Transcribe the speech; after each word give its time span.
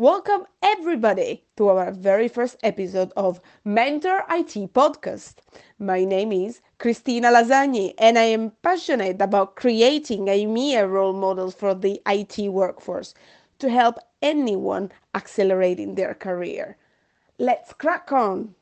Welcome, 0.00 0.46
everybody, 0.62 1.44
to 1.58 1.68
our 1.68 1.92
very 1.92 2.26
first 2.26 2.56
episode 2.62 3.12
of 3.18 3.38
Mentor 3.66 4.24
IT 4.30 4.72
Podcast. 4.72 5.34
My 5.78 6.06
name 6.06 6.32
is 6.32 6.62
Cristina 6.78 7.28
Lasagni, 7.28 7.92
and 7.98 8.18
I 8.18 8.22
am 8.22 8.52
passionate 8.62 9.20
about 9.20 9.56
creating 9.56 10.28
a 10.28 10.46
mere 10.46 10.86
role 10.86 11.12
model 11.12 11.50
for 11.50 11.74
the 11.74 12.00
IT 12.06 12.48
workforce 12.48 13.12
to 13.58 13.68
help 13.68 13.98
anyone 14.22 14.90
accelerating 15.14 15.96
their 15.96 16.14
career. 16.14 16.78
Let's 17.38 17.74
crack 17.74 18.10
on! 18.10 18.54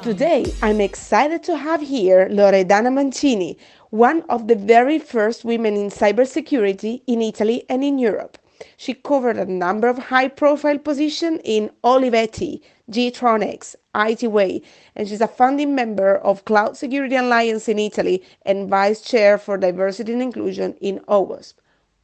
Today, 0.00 0.46
I'm 0.62 0.80
excited 0.80 1.42
to 1.44 1.56
have 1.56 1.82
here 1.82 2.26
Loredana 2.30 2.92
Mancini, 2.92 3.58
one 3.90 4.22
of 4.30 4.48
the 4.48 4.54
very 4.54 4.98
first 4.98 5.44
women 5.44 5.76
in 5.76 5.90
cybersecurity 5.90 7.02
in 7.06 7.20
Italy 7.20 7.64
and 7.68 7.84
in 7.84 7.98
Europe. 7.98 8.38
She 8.78 8.94
covered 8.94 9.36
a 9.36 9.44
number 9.44 9.88
of 9.88 9.98
high 9.98 10.28
profile 10.28 10.78
positions 10.78 11.40
in 11.44 11.70
Olivetti, 11.84 12.62
Getronics, 12.90 13.74
ITWay, 13.94 14.62
and 14.96 15.08
she's 15.08 15.20
a 15.20 15.28
founding 15.28 15.74
member 15.74 16.16
of 16.16 16.44
Cloud 16.46 16.76
Security 16.76 17.16
Alliance 17.16 17.68
in 17.68 17.78
Italy 17.78 18.22
and 18.46 18.70
vice 18.70 19.02
chair 19.02 19.36
for 19.36 19.58
diversity 19.58 20.12
and 20.14 20.22
inclusion 20.22 20.74
in 20.80 21.00
OWASP. 21.00 21.54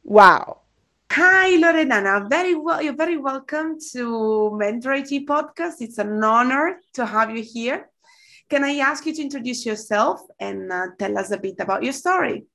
Wow. 0.03 0.59
Hi, 1.11 1.57
Loredana. 1.57 2.29
Very 2.29 2.53
well. 2.53 2.83
You're 2.83 2.95
very 2.95 3.17
welcome 3.17 3.77
to 3.93 4.55
Mentor 4.55 4.93
IT 4.93 5.25
Podcast. 5.25 5.81
It's 5.81 5.97
an 5.97 6.23
honor 6.23 6.81
to 6.93 7.03
have 7.03 7.35
you 7.35 7.41
here. 7.41 7.89
Can 8.47 8.63
I 8.63 8.77
ask 8.77 9.07
you 9.07 9.15
to 9.15 9.21
introduce 9.23 9.65
yourself 9.65 10.21
and 10.39 10.71
uh, 10.71 10.87
tell 10.99 11.17
us 11.17 11.31
a 11.31 11.39
bit 11.39 11.55
about 11.59 11.81
your 11.81 11.93
story? 11.93 12.45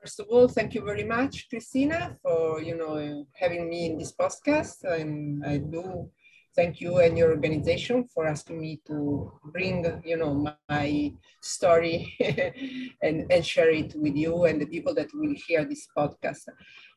First 0.00 0.20
of 0.20 0.28
all, 0.30 0.48
thank 0.48 0.72
you 0.72 0.82
very 0.82 1.04
much, 1.04 1.50
Cristina, 1.50 2.16
for 2.22 2.62
you 2.62 2.74
know 2.74 3.26
having 3.34 3.68
me 3.68 3.84
in 3.84 3.98
this 3.98 4.12
podcast, 4.12 4.84
and 4.84 5.44
I 5.44 5.58
do 5.58 6.08
thank 6.56 6.80
you 6.80 6.98
and 6.98 7.16
your 7.18 7.30
organization 7.30 8.08
for 8.12 8.26
asking 8.26 8.60
me 8.60 8.80
to 8.86 9.30
bring 9.52 9.84
you 10.04 10.16
know 10.16 10.34
my 10.68 11.12
story 11.40 12.16
and, 13.02 13.30
and 13.30 13.44
share 13.44 13.70
it 13.70 13.94
with 13.94 14.16
you 14.16 14.44
and 14.44 14.60
the 14.60 14.66
people 14.66 14.94
that 14.94 15.08
will 15.14 15.34
hear 15.46 15.64
this 15.64 15.86
podcast. 15.96 16.48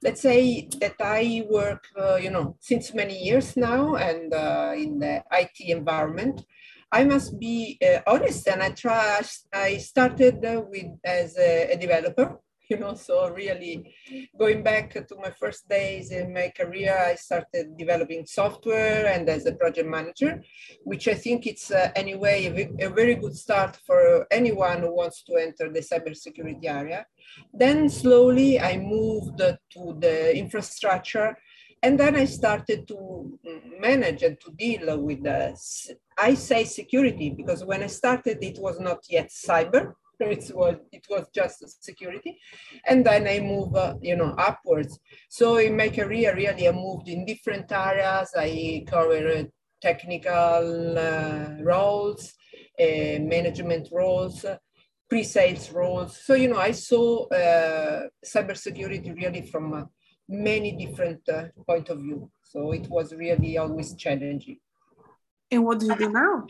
Let's 0.01 0.21
say 0.21 0.69
that 0.79 0.95
i 0.99 1.45
work 1.49 1.83
uh, 1.99 2.15
you 2.15 2.31
know 2.31 2.55
since 2.59 2.93
many 2.93 3.17
years 3.21 3.57
now 3.57 3.95
and 3.95 4.33
uh, 4.33 4.71
in 4.75 4.99
the 4.99 5.23
it 5.31 5.71
environment 5.71 6.45
i 6.91 7.03
must 7.03 7.39
be 7.39 7.77
uh, 7.83 7.99
honest 8.07 8.47
and 8.47 8.63
i 8.63 8.69
trust 8.69 9.47
i 9.53 9.77
started 9.77 10.41
with 10.71 10.87
as 11.03 11.37
a, 11.37 11.73
a 11.73 11.77
developer 11.77 12.39
you 12.71 12.77
know 12.77 12.93
so 12.93 13.29
really 13.31 13.95
going 14.37 14.61
back 14.61 14.93
to 14.93 15.15
my 15.15 15.31
first 15.39 15.67
days 15.67 16.11
in 16.11 16.31
my 16.31 16.51
career 16.55 16.95
i 17.11 17.15
started 17.15 17.75
developing 17.77 18.23
software 18.25 19.07
and 19.07 19.27
as 19.27 19.47
a 19.47 19.53
project 19.53 19.89
manager 19.89 20.39
which 20.83 21.07
i 21.07 21.13
think 21.13 21.47
it's 21.47 21.71
uh, 21.71 21.89
anyway 21.95 22.37
a, 22.45 22.85
a, 22.85 22.89
very 22.89 23.15
good 23.15 23.35
start 23.35 23.75
for 23.87 24.27
anyone 24.29 24.81
who 24.81 24.95
wants 24.95 25.23
to 25.23 25.35
enter 25.35 25.71
the 25.71 25.79
cybersecurity 25.79 26.65
area. 26.65 27.05
Then 27.53 27.89
slowly 27.89 28.59
i 28.59 28.77
moved 28.77 29.39
to 29.39 29.97
the 29.99 30.35
infrastructure 30.35 31.35
and 31.81 31.97
then 31.97 32.17
I 32.17 32.25
started 32.25 32.89
to 32.89 33.39
manage 33.79 34.23
and 34.23 34.37
to 34.41 34.51
deal 34.51 35.01
with 35.01 35.23
the, 35.23 35.57
I 36.17 36.33
say 36.33 36.65
security 36.65 37.29
because 37.29 37.63
when 37.63 37.83
I 37.83 37.87
started, 37.87 38.43
it 38.43 38.59
was 38.59 38.81
not 38.81 39.05
yet 39.09 39.29
cyber 39.29 39.93
it 40.19 40.51
was 40.53 40.75
it 40.91 41.05
was 41.09 41.27
just 41.33 41.83
security. 41.83 42.39
And 42.87 43.05
then 43.05 43.27
i 43.27 43.39
move 43.39 43.75
uh, 43.75 43.95
you 44.01 44.15
know 44.15 44.33
upwards. 44.37 44.99
So 45.29 45.57
in 45.57 45.77
my 45.77 45.89
career 45.89 46.35
really 46.35 46.67
i 46.67 46.71
moved 46.71 47.07
in 47.07 47.25
different 47.25 47.71
areas. 47.71 48.31
I 48.35 48.83
covered 48.87 49.51
technical 49.81 50.99
uh, 50.99 51.63
roles 51.63 52.33
uh, 52.79 53.19
management 53.19 53.87
roles 53.91 54.45
pre-sales 55.09 55.71
roles. 55.71 56.19
So 56.23 56.33
you 56.35 56.49
know 56.49 56.59
i 56.59 56.71
saw 56.71 57.27
uh, 57.27 58.03
cybersecurity 58.25 59.15
really 59.15 59.41
from 59.47 59.73
uh, 59.73 59.83
many 60.27 60.71
different 60.73 61.27
uh, 61.29 61.45
point 61.67 61.89
of 61.89 61.99
view. 61.99 62.29
So 62.43 62.71
it 62.71 62.87
was 62.89 63.13
really 63.13 63.57
always 63.57 63.95
challenging. 63.95 64.59
And 65.51 65.65
what 65.65 65.79
do 65.79 65.87
you 65.87 65.95
do 65.95 66.11
now 66.11 66.45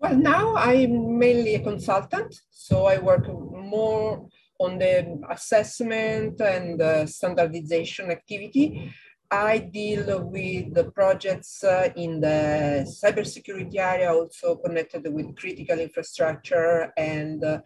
well, 0.00 0.16
now 0.16 0.56
I'm 0.56 1.18
mainly 1.18 1.54
a 1.56 1.60
consultant, 1.60 2.34
so 2.50 2.86
I 2.86 2.98
work 2.98 3.28
more 3.28 4.26
on 4.58 4.78
the 4.78 5.20
assessment 5.30 6.40
and 6.40 6.80
the 6.80 7.06
standardization 7.06 8.10
activity. 8.10 8.92
I 9.30 9.58
deal 9.58 10.24
with 10.24 10.74
the 10.74 10.90
projects 10.90 11.62
uh, 11.62 11.90
in 11.96 12.20
the 12.20 12.84
cybersecurity 13.02 13.76
area, 13.76 14.12
also 14.12 14.56
connected 14.56 15.06
with 15.12 15.36
critical 15.36 15.78
infrastructure 15.78 16.92
and 16.96 17.44
uh, 17.44 17.60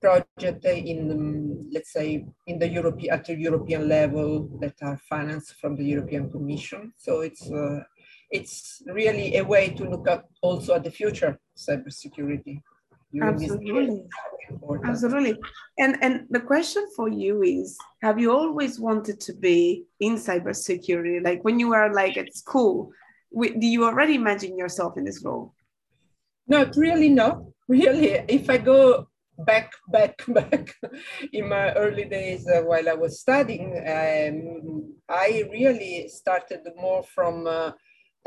project 0.00 0.64
in, 0.64 1.68
let's 1.72 1.92
say, 1.92 2.24
in 2.46 2.58
the 2.58 2.68
European 2.68 3.14
at 3.14 3.24
the 3.24 3.34
European 3.34 3.88
level 3.88 4.48
that 4.60 4.74
are 4.82 4.96
financed 5.08 5.54
from 5.60 5.74
the 5.74 5.84
European 5.84 6.30
Commission. 6.30 6.92
So 6.96 7.20
it's 7.20 7.50
uh, 7.50 7.80
it's 8.30 8.82
really 8.86 9.36
a 9.36 9.44
way 9.44 9.70
to 9.70 9.88
look 9.88 10.08
at 10.08 10.24
also 10.42 10.74
at 10.74 10.84
the 10.84 10.90
future 10.90 11.38
cybersecurity. 11.56 12.62
Absolutely. 13.22 14.02
Absolutely. 14.84 15.36
And 15.78 15.96
and 16.02 16.26
the 16.30 16.40
question 16.40 16.86
for 16.94 17.08
you 17.08 17.42
is 17.42 17.76
have 18.02 18.18
you 18.18 18.32
always 18.32 18.78
wanted 18.78 19.20
to 19.20 19.32
be 19.32 19.84
in 20.00 20.16
cybersecurity? 20.16 21.24
Like 21.24 21.44
when 21.44 21.58
you 21.58 21.68
were 21.68 21.92
like 21.92 22.16
at 22.16 22.34
school, 22.34 22.92
do 23.32 23.66
you 23.66 23.84
already 23.84 24.14
imagine 24.14 24.58
yourself 24.58 24.96
in 24.96 25.04
this 25.04 25.24
role? 25.24 25.54
Not 26.46 26.76
really, 26.76 27.08
no. 27.08 27.54
Really, 27.68 28.12
if 28.28 28.48
I 28.48 28.56
go 28.56 29.08
back, 29.38 29.72
back, 29.88 30.24
back 30.28 30.74
in 31.34 31.50
my 31.50 31.72
early 31.74 32.06
days 32.06 32.48
uh, 32.48 32.62
while 32.62 32.88
I 32.88 32.94
was 32.94 33.20
studying, 33.20 33.76
um, 33.86 34.94
I 35.06 35.44
really 35.52 36.08
started 36.08 36.60
more 36.80 37.02
from 37.02 37.46
uh, 37.46 37.72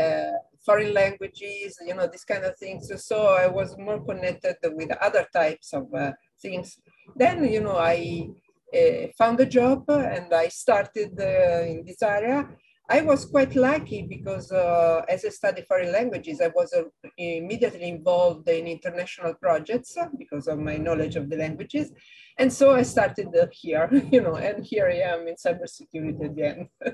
uh, 0.01 0.31
foreign 0.65 0.93
languages, 0.93 1.77
you 1.85 1.95
know, 1.95 2.07
these 2.07 2.23
kind 2.23 2.43
of 2.43 2.57
things. 2.57 2.91
So 3.05 3.17
I 3.43 3.47
was 3.47 3.77
more 3.77 4.03
connected 4.05 4.57
with 4.63 4.91
other 5.01 5.25
types 5.33 5.73
of 5.73 5.93
uh, 5.93 6.11
things. 6.41 6.77
Then, 7.15 7.43
you 7.45 7.61
know, 7.61 7.77
I 7.77 8.29
uh, 8.73 9.07
found 9.17 9.39
a 9.39 9.45
job 9.45 9.89
and 9.89 10.33
I 10.33 10.47
started 10.49 11.19
uh, 11.19 11.63
in 11.63 11.83
this 11.85 12.01
area. 12.01 12.47
I 12.89 13.01
was 13.01 13.25
quite 13.25 13.55
lucky 13.55 14.01
because 14.01 14.51
uh, 14.51 15.01
as 15.07 15.23
I 15.23 15.29
studied 15.29 15.65
foreign 15.65 15.93
languages, 15.93 16.41
I 16.41 16.49
was 16.49 16.73
uh, 16.73 16.83
immediately 17.17 17.87
involved 17.87 18.49
in 18.49 18.67
international 18.67 19.33
projects 19.35 19.97
because 20.17 20.47
of 20.47 20.59
my 20.59 20.75
knowledge 20.75 21.15
of 21.15 21.29
the 21.29 21.37
languages. 21.37 21.91
And 22.37 22.51
so 22.51 22.73
I 22.73 22.81
started 22.81 23.29
here, 23.53 23.89
you 24.11 24.21
know, 24.21 24.35
and 24.35 24.65
here 24.65 24.87
I 24.87 25.13
am 25.13 25.27
in 25.27 25.35
cybersecurity 25.35 26.25
again. 26.25 26.69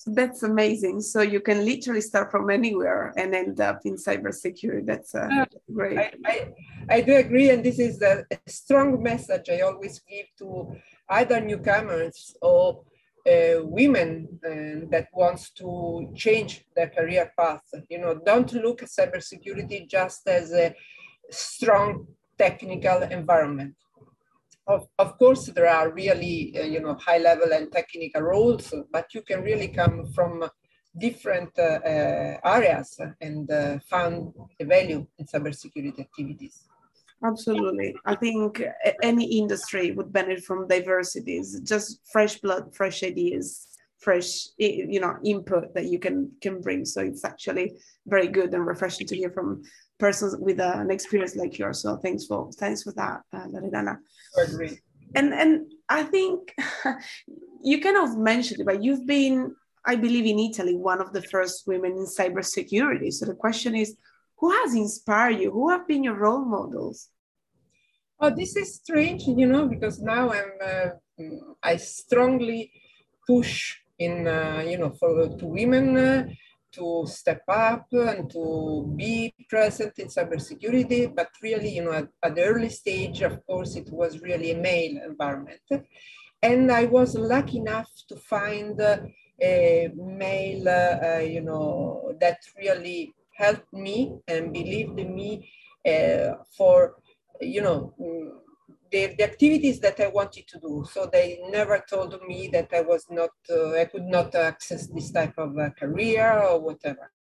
So 0.00 0.12
that's 0.14 0.42
amazing. 0.42 1.02
So 1.02 1.20
you 1.20 1.40
can 1.40 1.62
literally 1.62 2.00
start 2.00 2.30
from 2.30 2.48
anywhere 2.48 3.12
and 3.18 3.34
end 3.34 3.60
up 3.60 3.80
in 3.84 3.96
cybersecurity. 3.96 4.86
That's 4.86 5.14
uh, 5.14 5.44
great. 5.70 5.98
I, 5.98 6.12
I, 6.24 6.48
I, 6.88 7.00
do 7.02 7.16
agree. 7.16 7.50
And 7.50 7.62
this 7.62 7.78
is 7.78 8.00
a 8.00 8.24
strong 8.46 9.02
message 9.02 9.50
I 9.50 9.60
always 9.60 10.00
give 10.08 10.24
to 10.38 10.74
either 11.10 11.42
newcomers 11.42 12.34
or 12.40 12.82
uh, 13.28 13.56
women 13.62 14.40
uh, 14.42 14.88
that 14.90 15.08
wants 15.12 15.50
to 15.60 16.10
change 16.16 16.64
their 16.74 16.88
career 16.88 17.30
path. 17.38 17.66
You 17.90 17.98
know, 17.98 18.14
don't 18.24 18.50
look 18.54 18.82
at 18.82 18.88
cybersecurity 18.88 19.86
just 19.86 20.26
as 20.26 20.50
a 20.54 20.74
strong 21.30 22.06
technical 22.38 23.02
environment 23.02 23.74
of, 24.66 24.86
of 24.98 25.18
course, 25.18 25.46
there 25.46 25.68
are 25.68 25.92
really, 25.92 26.54
uh, 26.58 26.62
you 26.62 26.80
know, 26.80 26.94
high 26.94 27.18
level 27.18 27.52
and 27.52 27.70
technical 27.72 28.22
roles, 28.22 28.72
but 28.92 29.14
you 29.14 29.22
can 29.22 29.42
really 29.42 29.68
come 29.68 30.06
from 30.14 30.48
different 30.98 31.50
uh, 31.58 31.78
uh, 31.84 32.36
areas 32.44 32.98
and 33.20 33.50
uh, 33.50 33.78
find 33.88 34.32
a 34.60 34.64
value 34.64 35.06
in 35.18 35.26
cybersecurity 35.26 36.00
activities. 36.00 36.68
Absolutely. 37.22 37.94
I 38.06 38.14
think 38.14 38.62
any 39.02 39.38
industry 39.38 39.92
would 39.92 40.10
benefit 40.12 40.42
from 40.44 40.66
diversities, 40.66 41.60
just 41.60 42.00
fresh 42.10 42.40
blood, 42.40 42.74
fresh 42.74 43.02
ideas, 43.02 43.66
fresh 44.00 44.48
you 44.56 44.98
know 44.98 45.14
input 45.24 45.74
that 45.74 45.86
you 45.86 45.98
can 45.98 46.32
can 46.40 46.60
bring 46.60 46.84
so 46.84 47.02
it's 47.02 47.24
actually 47.24 47.74
very 48.06 48.26
good 48.26 48.52
and 48.54 48.66
refreshing 48.66 49.06
to 49.06 49.14
hear 49.14 49.30
from 49.30 49.62
persons 50.00 50.36
with 50.38 50.58
an 50.60 50.90
experience 50.90 51.36
like 51.36 51.58
yours 51.58 51.82
so 51.82 51.96
thanks 51.98 52.26
for 52.26 52.50
thanks 52.52 52.82
for 52.82 52.92
that 52.92 53.20
uh, 53.32 53.46
Loredana. 53.52 53.98
Agree. 54.36 54.78
And 55.14 55.34
and 55.34 55.72
I 55.88 56.02
think 56.04 56.54
you 57.62 57.80
kind 57.80 57.96
of 57.96 58.18
mentioned 58.18 58.60
it, 58.60 58.66
but 58.66 58.82
you've 58.82 59.06
been 59.06 59.54
I 59.84 59.96
believe 59.96 60.26
in 60.26 60.38
Italy, 60.38 60.76
one 60.76 61.00
of 61.00 61.12
the 61.12 61.22
first 61.22 61.66
women 61.66 61.92
in 61.92 62.06
cybersecurity. 62.06 63.12
So 63.12 63.24
the 63.26 63.34
question 63.34 63.74
is, 63.74 63.96
who 64.36 64.50
has 64.50 64.74
inspired 64.74 65.40
you? 65.40 65.50
Who 65.50 65.70
have 65.70 65.88
been 65.88 66.04
your 66.04 66.18
role 66.18 66.44
models? 66.44 67.08
Oh, 68.20 68.30
this 68.30 68.56
is 68.56 68.74
strange, 68.74 69.22
you 69.22 69.46
know, 69.46 69.66
because 69.66 70.00
now 70.00 70.30
I'm 70.30 70.52
uh, 70.62 70.88
I 71.62 71.76
strongly 71.76 72.70
push 73.26 73.76
in 73.98 74.26
uh, 74.26 74.62
you 74.66 74.78
know 74.78 74.90
for 74.90 75.28
to 75.38 75.46
women 75.46 75.96
uh, 75.96 76.26
to 76.72 77.04
step 77.06 77.42
up 77.48 77.86
and 77.92 78.30
to 78.30 78.94
be 78.96 79.34
present 79.48 79.98
in 79.98 80.08
cybersecurity. 80.08 81.14
But 81.14 81.28
really, 81.42 81.70
you 81.76 81.84
know, 81.84 81.92
at, 81.92 82.08
at, 82.22 82.34
the 82.34 82.44
early 82.44 82.68
stage, 82.68 83.22
of 83.22 83.44
course, 83.46 83.76
it 83.76 83.90
was 83.92 84.20
really 84.20 84.52
a 84.52 84.58
male 84.58 85.00
environment, 85.04 85.60
and 86.42 86.70
I 86.72 86.86
was 86.86 87.14
lucky 87.14 87.58
enough 87.58 87.90
to 88.08 88.16
find 88.16 88.80
a 89.42 89.90
male, 89.94 90.68
uh, 90.68 91.18
you 91.18 91.40
know, 91.40 92.14
that 92.20 92.38
really 92.58 93.12
helped 93.36 93.72
me 93.72 94.18
and 94.28 94.52
believed 94.52 94.98
in 94.98 95.14
me 95.14 95.50
uh, 95.86 96.34
for, 96.56 96.96
you 97.40 97.62
know, 97.62 97.94
the, 98.90 99.14
the, 99.18 99.24
activities 99.24 99.80
that 99.80 100.00
I 100.00 100.08
wanted 100.08 100.46
to 100.48 100.58
do. 100.58 100.86
So 100.92 101.08
they 101.12 101.40
never 101.48 101.84
told 101.88 102.18
me 102.26 102.48
that 102.52 102.68
I 102.74 102.80
was 102.80 103.06
not, 103.10 103.30
uh, 103.50 103.72
I 103.74 103.84
could 103.86 104.04
not 104.04 104.34
access 104.34 104.86
this 104.88 105.10
type 105.10 105.34
of 105.38 105.56
uh, 105.58 105.70
career 105.70 106.42
or 106.42 106.60
whatever. 106.60 107.12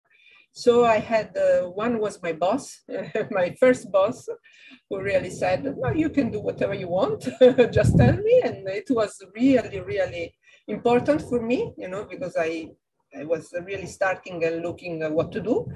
So 0.52 0.84
I 0.84 0.98
had, 0.98 1.36
uh, 1.36 1.68
one 1.68 2.00
was 2.00 2.22
my 2.22 2.32
boss, 2.32 2.80
my 3.30 3.54
first 3.60 3.92
boss, 3.92 4.28
who 4.88 5.00
really 5.00 5.30
said, 5.30 5.72
well, 5.76 5.96
you 5.96 6.10
can 6.10 6.30
do 6.30 6.40
whatever 6.40 6.74
you 6.74 6.88
want, 6.88 7.28
just 7.72 7.96
tell 7.96 8.16
me. 8.16 8.40
And 8.44 8.66
it 8.68 8.90
was 8.90 9.22
really, 9.34 9.80
really 9.80 10.34
important 10.66 11.22
for 11.22 11.40
me, 11.40 11.72
you 11.76 11.88
know, 11.88 12.06
because 12.10 12.34
I, 12.38 12.70
I 13.16 13.24
was 13.24 13.54
really 13.64 13.86
starting 13.86 14.44
and 14.44 14.62
looking 14.62 15.02
at 15.02 15.12
what 15.12 15.30
to 15.32 15.40
do. 15.40 15.66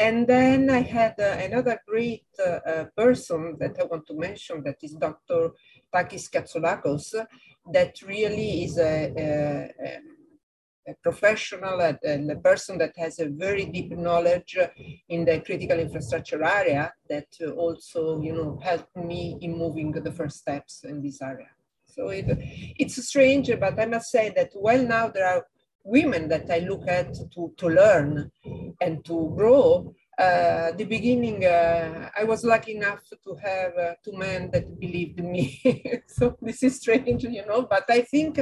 And 0.00 0.26
then 0.26 0.70
I 0.70 0.80
had 0.80 1.14
uh, 1.20 1.36
another 1.44 1.78
great 1.86 2.24
uh, 2.38 2.60
uh, 2.66 2.84
person 2.96 3.58
that 3.60 3.76
I 3.78 3.84
want 3.84 4.06
to 4.06 4.14
mention 4.14 4.62
that 4.64 4.76
is 4.82 4.94
Dr. 4.94 5.50
Takis 5.94 6.30
Katsoulakos, 6.30 7.26
that 7.70 8.00
really 8.06 8.64
is 8.64 8.78
a, 8.78 9.12
a, 9.18 10.00
a 10.88 10.94
professional 11.02 11.82
and 11.82 12.30
a 12.30 12.36
person 12.36 12.78
that 12.78 12.96
has 12.96 13.18
a 13.18 13.28
very 13.28 13.66
deep 13.66 13.90
knowledge 13.90 14.56
in 15.10 15.26
the 15.26 15.40
critical 15.40 15.78
infrastructure 15.78 16.42
area 16.42 16.90
that 17.10 17.28
also, 17.58 18.22
you 18.22 18.32
know, 18.32 18.58
helped 18.62 18.96
me 18.96 19.36
in 19.42 19.54
moving 19.54 19.92
the 19.92 20.12
first 20.12 20.38
steps 20.38 20.82
in 20.84 21.02
this 21.02 21.20
area. 21.20 21.50
So 21.84 22.08
it, 22.08 22.24
it's 22.78 23.06
strange, 23.06 23.50
but 23.60 23.78
I 23.78 23.84
must 23.84 24.10
say 24.10 24.32
that 24.34 24.52
while 24.54 24.82
now 24.82 25.08
there 25.08 25.26
are 25.26 25.44
women 25.84 26.28
that 26.28 26.50
I 26.50 26.58
look 26.60 26.86
at 26.86 27.14
to, 27.34 27.52
to 27.56 27.68
learn 27.68 28.30
and 28.80 29.04
to 29.04 29.32
grow, 29.36 29.94
uh, 30.18 30.72
the 30.72 30.84
beginning, 30.84 31.44
uh, 31.46 32.10
I 32.16 32.24
was 32.24 32.44
lucky 32.44 32.76
enough 32.76 33.02
to 33.24 33.34
have 33.42 33.72
uh, 33.76 33.94
two 34.04 34.12
men 34.12 34.50
that 34.52 34.78
believed 34.78 35.20
me. 35.24 36.02
so 36.06 36.36
this 36.42 36.62
is 36.62 36.76
strange, 36.76 37.24
you 37.24 37.46
know, 37.46 37.62
but 37.62 37.84
I 37.88 38.02
think 38.02 38.38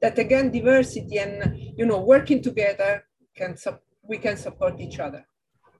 that 0.00 0.18
again, 0.18 0.50
diversity 0.50 1.18
and, 1.18 1.54
you 1.76 1.84
know, 1.84 2.00
working 2.00 2.42
together 2.42 3.04
can, 3.36 3.56
we 4.02 4.16
can 4.16 4.38
support 4.38 4.80
each 4.80 4.98
other 4.98 5.27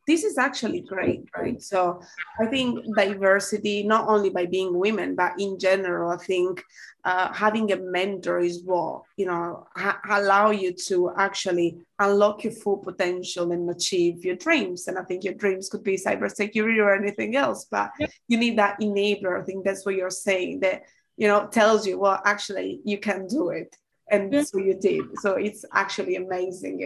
this 0.09 0.25
is 0.25 0.39
actually 0.39 0.81
great, 0.81 1.29
right? 1.37 1.61
So 1.63 2.01
I 2.41 2.47
think 2.47 2.83
diversity, 2.97 3.83
not 3.83 4.09
only 4.09 4.31
by 4.31 4.47
being 4.47 4.79
women, 4.79 5.15
but 5.15 5.39
in 5.39 5.59
general, 5.59 6.11
I 6.11 6.17
think 6.17 6.65
uh, 7.05 7.31
having 7.35 7.71
a 7.73 7.77
mentor 7.77 8.39
is 8.41 8.63
what, 8.65 9.03
you 9.19 9.27
know, 9.27 9.67
ha- 9.77 10.01
allow 10.09 10.51
you 10.51 10.73
to 10.89 11.13
actually 11.19 11.69
unlock 11.99 12.43
your 12.43 12.55
full 12.55 12.79
potential 12.79 13.53
and 13.53 13.69
achieve 13.69 14.25
your 14.25 14.37
dreams. 14.37 14.89
And 14.89 14.99
I 14.99 15.05
think 15.05 15.25
your 15.25 15.35
dreams 15.35 15.69
could 15.69 15.85
be 15.85 15.97
cybersecurity 15.97 16.79
or 16.79 16.95
anything 16.95 17.37
else, 17.37 17.67
but 17.71 17.91
yeah. 18.01 18.07
you 18.29 18.39
need 18.39 18.57
that 18.59 18.81
enabler. 18.81 19.39
I 19.39 19.45
think 19.45 19.63
that's 19.63 19.85
what 19.85 19.95
you're 19.95 20.11
saying 20.11 20.61
that, 20.61 20.85
you 21.19 21.29
know, 21.29 21.47
tells 21.49 21.87
you, 21.87 21.99
well, 21.99 22.23
actually, 22.25 22.81
you 22.83 22.97
can 22.97 23.27
do 23.27 23.51
it. 23.51 23.77
And 24.11 24.33
yeah. 24.33 24.45
so 24.45 24.57
you 24.57 24.73
did. 24.73 25.05
So 25.21 25.35
it's 25.35 25.67
actually 25.75 26.17
amazing 26.17 26.81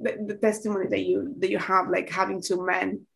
the, 0.00 0.24
the 0.26 0.34
testimony 0.34 0.88
that 0.88 1.00
you 1.00 1.34
that 1.38 1.50
you 1.50 1.58
have, 1.58 1.88
like 1.88 2.08
having 2.10 2.40
two 2.42 2.64
men 2.64 3.06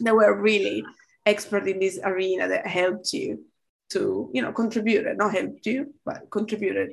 that 0.00 0.14
were 0.14 0.40
really 0.40 0.84
expert 1.26 1.66
in 1.66 1.78
this 1.78 1.98
arena 2.04 2.48
that 2.48 2.66
helped 2.66 3.12
you 3.12 3.44
to 3.90 4.30
you 4.32 4.42
know 4.42 4.52
contributed 4.52 5.16
not 5.16 5.32
helped 5.32 5.64
you 5.66 5.92
but 6.04 6.28
contributed 6.30 6.92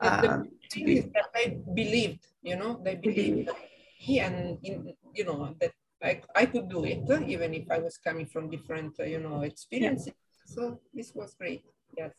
um, 0.00 0.20
the 0.20 0.50
thing 0.70 0.88
is 0.88 1.04
that 1.14 1.26
they 1.34 1.58
believed 1.74 2.26
you 2.42 2.56
know 2.56 2.80
they 2.84 2.96
believed 2.96 3.50
he 3.96 4.20
and 4.20 4.58
in, 4.62 4.94
you 5.14 5.24
know 5.24 5.54
that 5.60 5.72
I, 6.02 6.22
I 6.34 6.46
could 6.46 6.68
do 6.70 6.84
it 6.84 7.00
even 7.26 7.52
if 7.52 7.70
I 7.70 7.78
was 7.78 7.98
coming 7.98 8.26
from 8.26 8.50
different 8.50 8.98
uh, 8.98 9.04
you 9.04 9.20
know 9.20 9.42
experiences. 9.42 10.06
Yeah. 10.08 10.54
so 10.54 10.80
this 10.94 11.12
was 11.14 11.34
great 11.34 11.62
yes. 11.96 12.12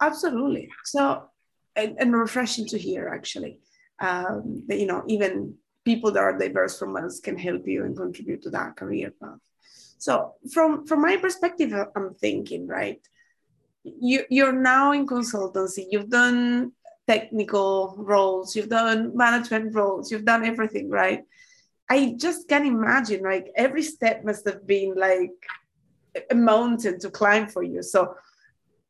Absolutely. 0.00 0.68
So 0.84 1.24
and, 1.74 1.96
and 1.98 2.14
refreshing 2.14 2.66
to 2.68 2.78
hear 2.78 3.08
actually 3.08 3.60
um, 4.02 4.64
that, 4.66 4.78
you 4.78 4.86
know, 4.86 5.04
even 5.06 5.54
people 5.84 6.10
that 6.12 6.20
are 6.20 6.38
diverse 6.38 6.78
from 6.78 6.96
us 6.96 7.20
can 7.20 7.38
help 7.38 7.66
you 7.66 7.84
and 7.84 7.96
contribute 7.96 8.42
to 8.42 8.50
that 8.50 8.76
career 8.76 9.12
path. 9.22 9.38
So 9.98 10.34
from, 10.52 10.86
from 10.86 11.00
my 11.00 11.16
perspective, 11.16 11.72
I'm 11.96 12.14
thinking, 12.14 12.66
right, 12.66 13.00
you, 13.84 14.24
you're 14.28 14.52
now 14.52 14.92
in 14.92 15.06
consultancy, 15.06 15.86
you've 15.90 16.10
done 16.10 16.72
technical 17.06 17.94
roles, 17.98 18.54
you've 18.54 18.68
done 18.68 19.16
management 19.16 19.74
roles, 19.74 20.10
you've 20.10 20.24
done 20.24 20.44
everything, 20.44 20.90
right? 20.90 21.22
I 21.88 22.14
just 22.16 22.48
can't 22.48 22.66
imagine 22.66 23.22
like 23.22 23.52
every 23.56 23.82
step 23.82 24.24
must 24.24 24.46
have 24.48 24.66
been 24.66 24.94
like 24.96 25.30
a 26.30 26.34
mountain 26.34 26.98
to 27.00 27.10
climb 27.10 27.48
for 27.48 27.62
you. 27.62 27.82
So 27.82 28.14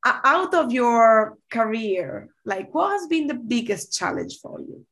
out 0.05 0.55
of 0.55 0.73
your 0.73 1.39
career, 1.51 2.29
like 2.45 2.73
what 2.75 2.93
has 2.93 3.07
been 3.07 3.27
the 3.27 3.35
biggest 3.35 3.97
challenge 3.97 4.39
for 4.41 4.61
you? 4.61 4.87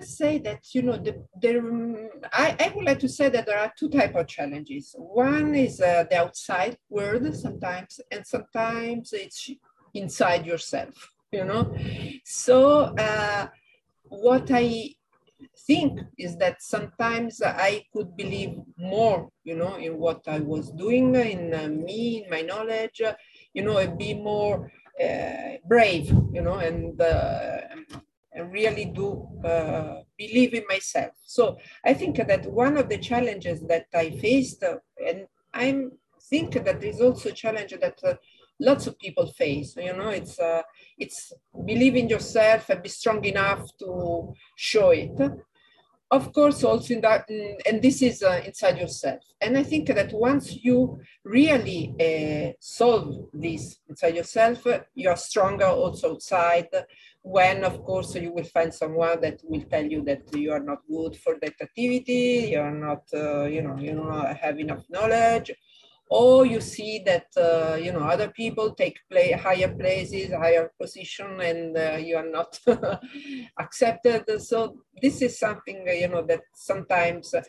Say 0.00 0.38
that 0.38 0.74
you 0.74 0.82
know 0.82 0.96
the, 0.96 1.24
there 1.40 1.62
I, 2.32 2.56
I 2.58 2.72
would 2.74 2.84
like 2.84 2.98
to 3.00 3.08
say 3.08 3.28
that 3.28 3.46
there 3.46 3.58
are 3.58 3.72
two 3.78 3.88
type 3.88 4.14
of 4.14 4.26
challenges. 4.26 4.94
One 4.98 5.54
is 5.54 5.80
uh, 5.80 6.04
the 6.10 6.18
outside 6.18 6.76
world 6.88 7.34
sometimes 7.34 8.00
and 8.10 8.26
sometimes 8.26 9.12
it's 9.12 9.50
inside 9.94 10.46
yourself 10.46 10.94
you 11.32 11.44
know? 11.44 11.74
So 12.24 12.94
uh, 12.96 13.48
what 14.08 14.50
i 14.52 14.94
think 15.66 16.00
is 16.16 16.36
that 16.38 16.62
sometimes 16.62 17.42
i 17.42 17.84
could 17.92 18.16
believe 18.16 18.54
more 18.78 19.28
you 19.44 19.56
know 19.56 19.74
in 19.76 19.98
what 19.98 20.22
i 20.28 20.38
was 20.38 20.70
doing 20.72 21.14
in 21.14 21.52
uh, 21.52 21.68
me 21.68 22.22
in 22.22 22.30
my 22.30 22.40
knowledge 22.40 23.02
you 23.52 23.62
know 23.62 23.76
and 23.76 23.98
be 23.98 24.14
more 24.14 24.70
uh, 25.02 25.56
brave 25.68 26.06
you 26.32 26.40
know 26.40 26.54
and 26.54 27.00
uh, 27.00 27.58
and 27.70 27.84
really 28.40 28.86
do 28.86 29.28
uh, 29.44 30.00
believe 30.18 30.54
in 30.54 30.64
myself. 30.68 31.12
So 31.24 31.58
I 31.84 31.94
think 31.94 32.16
that 32.16 32.46
one 32.46 32.76
of 32.76 32.88
the 32.88 32.98
challenges 32.98 33.60
that 33.62 33.86
I 33.94 34.10
faced, 34.10 34.62
uh, 34.62 34.76
and 35.04 35.26
I 35.52 35.84
think 36.30 36.52
that 36.52 36.82
is 36.82 37.00
also 37.00 37.30
a 37.30 37.32
challenge 37.32 37.74
that 37.80 37.98
uh, 38.04 38.14
lots 38.60 38.86
of 38.86 38.98
people 38.98 39.26
face. 39.32 39.76
You 39.76 39.96
know, 39.96 40.08
it's 40.08 40.38
uh, 40.38 40.62
it's 40.98 41.32
believe 41.64 41.96
in 41.96 42.08
yourself 42.08 42.68
and 42.70 42.82
be 42.82 42.88
strong 42.88 43.24
enough 43.24 43.64
to 43.78 44.34
show 44.56 44.90
it. 44.90 45.18
Of 46.08 46.32
course, 46.32 46.62
also 46.62 46.94
in 46.94 47.00
that, 47.00 47.28
mm, 47.28 47.56
and 47.66 47.82
this 47.82 48.00
is 48.00 48.22
uh, 48.22 48.40
inside 48.46 48.78
yourself. 48.78 49.20
And 49.40 49.58
I 49.58 49.64
think 49.64 49.88
that 49.88 50.12
once 50.12 50.56
you 50.62 51.00
really 51.24 51.94
uh, 52.00 52.52
solve 52.60 53.28
this 53.32 53.78
inside 53.88 54.14
yourself, 54.14 54.64
you 54.94 55.08
are 55.08 55.16
stronger 55.16 55.66
also 55.66 56.12
outside 56.12 56.68
when 57.26 57.64
of 57.64 57.82
course 57.82 58.14
you 58.14 58.32
will 58.32 58.44
find 58.44 58.72
someone 58.72 59.20
that 59.20 59.40
will 59.42 59.62
tell 59.62 59.84
you 59.84 60.00
that 60.00 60.22
you 60.32 60.52
are 60.52 60.62
not 60.62 60.78
good 60.88 61.16
for 61.16 61.34
that 61.42 61.54
activity 61.60 62.50
you 62.52 62.60
are 62.60 62.70
not 62.70 63.02
uh, 63.12 63.44
you 63.46 63.62
know 63.62 63.76
you 63.76 63.92
don't 63.94 64.36
have 64.36 64.60
enough 64.60 64.84
knowledge 64.88 65.50
or 66.08 66.46
you 66.46 66.60
see 66.60 67.02
that 67.04 67.26
uh, 67.36 67.76
you 67.76 67.92
know 67.92 68.00
other 68.00 68.28
people 68.28 68.74
take 68.74 68.98
play 69.10 69.32
higher 69.32 69.74
places 69.74 70.32
higher 70.32 70.70
position 70.80 71.40
and 71.40 71.76
uh, 71.76 71.96
you 71.96 72.16
are 72.16 72.30
not 72.30 72.58
accepted. 73.58 74.24
So 74.40 74.76
this 75.02 75.22
is 75.22 75.38
something 75.38 75.86
you 75.86 76.08
know 76.08 76.22
that 76.22 76.42
sometimes 76.54 77.34
uh, 77.34 77.42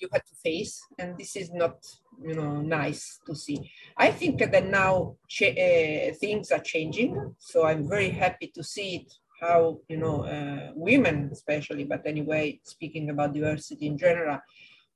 you 0.00 0.08
have 0.12 0.24
to 0.24 0.34
face 0.36 0.80
and 0.98 1.18
this 1.18 1.36
is 1.36 1.50
not 1.52 1.84
you 2.22 2.34
know 2.34 2.60
nice 2.60 3.18
to 3.26 3.34
see. 3.34 3.70
I 3.96 4.10
think 4.12 4.38
that 4.38 4.66
now 4.66 5.16
uh, 5.42 6.14
things 6.20 6.50
are 6.50 6.60
changing 6.60 7.34
so 7.38 7.66
i'm 7.66 7.88
very 7.88 8.10
happy 8.10 8.50
to 8.54 8.62
see 8.62 8.96
it 8.96 9.12
how 9.40 9.78
you 9.88 9.96
know 9.96 10.24
uh, 10.24 10.72
women 10.74 11.28
especially 11.32 11.84
but 11.84 12.02
anyway 12.06 12.58
speaking 12.64 13.10
about 13.10 13.34
diversity 13.34 13.86
in 13.86 13.96
general 13.98 14.38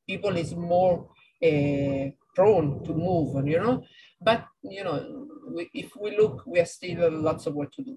people 0.07 0.37
is 0.37 0.55
more 0.55 1.09
uh, 1.45 2.05
prone 2.35 2.83
to 2.85 2.95
move 2.95 3.37
and 3.37 3.49
you 3.49 3.59
know 3.59 3.83
but 4.21 4.45
you 4.63 4.83
know 4.85 5.29
we, 5.49 5.71
if 5.75 5.95
we 6.01 6.17
look 6.17 6.43
we 6.47 6.59
are 6.61 6.67
still 6.67 7.11
lots 7.11 7.47
of 7.47 7.55
work 7.55 7.73
to 7.73 7.83
do 7.83 7.97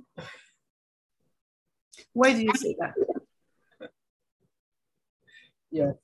Why 2.13 2.33
do 2.33 2.41
you 2.41 2.55
say 2.55 2.75
that? 2.79 2.93
Yes. 5.71 5.95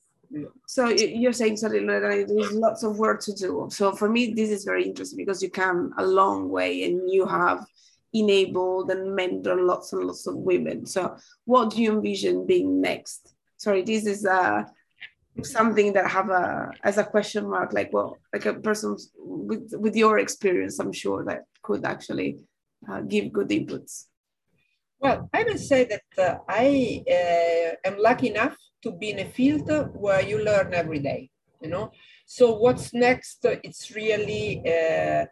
So 0.68 0.90
you're 0.90 1.34
saying 1.34 1.58
sorry, 1.58 1.86
there's 1.86 2.52
lots 2.54 2.84
of 2.84 2.98
work 2.98 3.22
to 3.22 3.34
do. 3.34 3.68
So 3.70 3.92
for 3.92 4.10
me, 4.10 4.34
this 4.34 4.50
is 4.50 4.64
very 4.64 4.86
interesting 4.86 5.18
because 5.18 5.44
you 5.44 5.50
come 5.50 5.94
a 5.98 6.06
long 6.06 6.50
way 6.50 6.84
and 6.84 7.10
you 7.10 7.26
have 7.26 7.66
enabled 8.14 8.92
and 8.92 9.18
mentored 9.18 9.66
lots 9.66 9.94
and 9.94 10.04
lots 10.04 10.28
of 10.28 10.36
women. 10.36 10.86
So 10.86 11.16
what 11.46 11.72
do 11.72 11.82
you 11.82 11.92
envision 11.94 12.46
being 12.46 12.82
next? 12.82 13.34
Sorry, 13.58 13.82
this 13.82 14.06
is 14.06 14.26
uh, 14.26 14.64
something 15.44 15.94
that 15.94 16.10
have 16.10 16.30
a 16.30 16.72
as 16.84 16.98
a 16.98 17.04
question 17.04 17.50
mark. 17.50 17.74
Like, 17.74 17.92
well, 17.94 18.18
like 18.34 18.46
a 18.46 18.54
person 18.54 18.98
with 19.18 19.74
with 19.74 19.96
your 19.96 20.20
experience, 20.20 20.80
I'm 20.80 20.94
sure 20.94 21.24
that 21.26 21.44
could 21.62 21.86
actually 21.86 22.40
uh, 22.90 23.02
give 23.02 23.32
good 23.32 23.50
inputs. 23.50 24.06
Well, 25.00 25.30
I 25.34 25.44
will 25.44 25.58
say 25.58 25.86
that 25.86 26.04
uh, 26.18 26.38
I 26.48 27.04
uh, 27.10 27.90
am 27.90 27.98
lucky 27.98 28.30
enough 28.30 28.56
to 28.84 28.92
be 28.92 29.10
in 29.10 29.20
a 29.20 29.26
field 29.26 29.70
where 29.94 30.22
you 30.22 30.44
learn 30.44 30.74
every 30.74 31.00
day, 31.00 31.30
you 31.62 31.70
know. 31.70 31.92
So 32.26 32.54
what's 32.54 32.94
next? 32.94 33.40
It's 33.44 33.96
really 33.96 34.62
uh, 34.66 35.26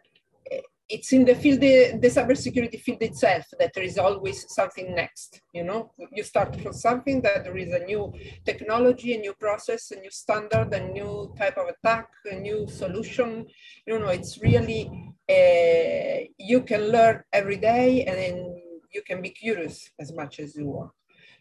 it's 0.90 1.12
in 1.12 1.24
the 1.24 1.34
field, 1.34 1.60
the, 1.60 1.98
the 2.00 2.08
cybersecurity 2.08 2.80
field 2.80 3.02
itself, 3.02 3.44
that 3.58 3.72
there 3.74 3.84
is 3.84 3.96
always 3.96 4.44
something 4.52 4.94
next. 4.94 5.40
You 5.54 5.64
know, 5.64 5.92
you 6.12 6.24
start 6.24 6.60
from 6.60 6.72
something 6.72 7.22
that 7.22 7.44
there 7.44 7.56
is 7.56 7.72
a 7.72 7.84
new 7.84 8.12
technology, 8.44 9.14
a 9.14 9.18
new 9.18 9.34
process, 9.34 9.92
a 9.92 10.00
new 10.00 10.10
standard, 10.10 10.74
a 10.74 10.92
new 10.92 11.32
type 11.38 11.56
of 11.56 11.68
attack, 11.68 12.08
a 12.30 12.34
new 12.34 12.66
solution. 12.68 13.46
You 13.86 13.98
know, 14.00 14.08
it's 14.08 14.40
really 14.42 14.90
uh, 15.30 16.26
you 16.38 16.62
can 16.62 16.88
learn 16.90 17.22
every 17.32 17.56
day, 17.56 18.04
and 18.04 18.16
then 18.18 18.36
you 18.92 19.02
can 19.02 19.22
be 19.22 19.30
curious 19.30 19.90
as 20.00 20.12
much 20.12 20.40
as 20.40 20.56
you 20.56 20.66
want. 20.66 20.90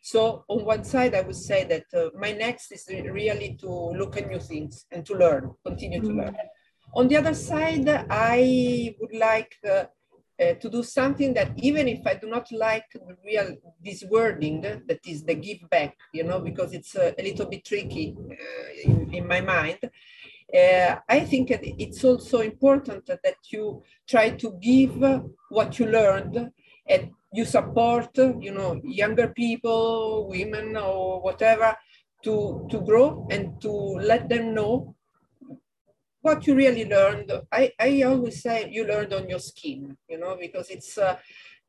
So 0.01 0.45
on 0.47 0.63
one 0.63 0.83
side, 0.83 1.13
I 1.15 1.21
would 1.21 1.35
say 1.35 1.65
that 1.65 1.85
uh, 1.93 2.09
my 2.17 2.31
next 2.31 2.71
is 2.71 2.87
really 2.89 3.57
to 3.59 3.69
look 3.69 4.15
at 4.17 4.29
new 4.29 4.39
things 4.39 4.85
and 4.91 5.05
to 5.05 5.13
learn, 5.13 5.51
continue 5.65 6.01
to 6.01 6.07
mm-hmm. 6.07 6.19
learn. 6.19 6.37
On 6.93 7.07
the 7.07 7.17
other 7.17 7.33
side, 7.33 7.87
I 8.09 8.95
would 8.99 9.13
like 9.13 9.55
uh, 9.67 9.85
uh, 10.39 10.53
to 10.53 10.69
do 10.69 10.81
something 10.81 11.33
that 11.33 11.51
even 11.57 11.87
if 11.87 12.05
I 12.07 12.15
do 12.15 12.27
not 12.27 12.51
like 12.51 12.85
the 12.93 13.15
real 13.25 13.57
this 13.83 14.03
wording 14.09 14.61
that 14.61 14.99
is 15.05 15.23
the 15.23 15.35
give 15.35 15.69
back, 15.69 15.97
you 16.13 16.23
know, 16.23 16.39
because 16.39 16.73
it's 16.73 16.95
a, 16.95 17.13
a 17.19 17.21
little 17.21 17.45
bit 17.45 17.65
tricky 17.65 18.15
uh, 18.17 18.89
in, 18.89 19.13
in, 19.13 19.27
my 19.27 19.41
mind. 19.41 19.79
Uh, 19.83 20.95
I 21.07 21.19
think 21.21 21.51
it's 21.51 22.03
also 22.03 22.39
important 22.39 23.05
that 23.05 23.35
you 23.51 23.83
try 24.07 24.31
to 24.31 24.57
give 24.61 24.95
what 25.49 25.77
you 25.77 25.85
learned 25.85 26.51
and 26.87 27.11
you 27.33 27.45
support, 27.45 28.17
you 28.17 28.51
know, 28.51 28.79
younger 28.83 29.27
people, 29.27 30.27
women 30.27 30.75
or 30.75 31.21
whatever, 31.21 31.75
to, 32.23 32.67
to 32.71 32.81
grow 32.81 33.27
and 33.29 33.61
to 33.61 33.69
let 33.69 34.27
them 34.27 34.53
know 34.53 34.95
what 36.21 36.45
you 36.45 36.55
really 36.55 36.85
learned. 36.85 37.31
I, 37.51 37.71
I 37.79 38.03
always 38.03 38.41
say 38.41 38.69
you 38.71 38.85
learned 38.85 39.13
on 39.13 39.29
your 39.29 39.39
skin, 39.39 39.97
you 40.07 40.19
know, 40.19 40.37
because 40.39 40.69
it's 40.69 40.97
uh, 40.97 41.17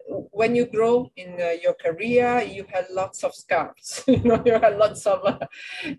when 0.07 0.55
you 0.55 0.67
grow 0.67 1.11
in 1.17 1.35
uh, 1.41 1.53
your 1.63 1.75
career, 1.75 2.43
you 2.43 2.65
have 2.73 2.87
lots 2.91 3.23
of 3.23 3.35
scars, 3.35 4.03
you 4.09 4.23
know, 4.25 4.43
you 4.45 4.53
have 4.53 4.77
lots 4.77 5.07
of 5.07 5.25
uh, 5.25 5.39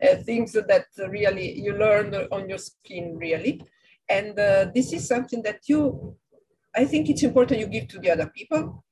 uh 0.03 0.15
things 0.25 0.53
that 0.53 0.85
really 1.09 1.59
you 1.59 1.73
learn 1.73 2.13
on 2.31 2.49
your 2.49 2.57
skin, 2.57 3.17
really. 3.17 3.63
And 4.09 4.37
uh, 4.37 4.65
this 4.75 4.91
is 4.91 5.07
something 5.07 5.41
that 5.43 5.61
you, 5.67 6.17
I 6.75 6.85
think 6.85 7.09
it's 7.09 7.23
important 7.23 7.61
you 7.61 7.67
give 7.67 7.87
to 7.89 7.99
the 7.99 8.11
other 8.11 8.27
people 8.27 8.83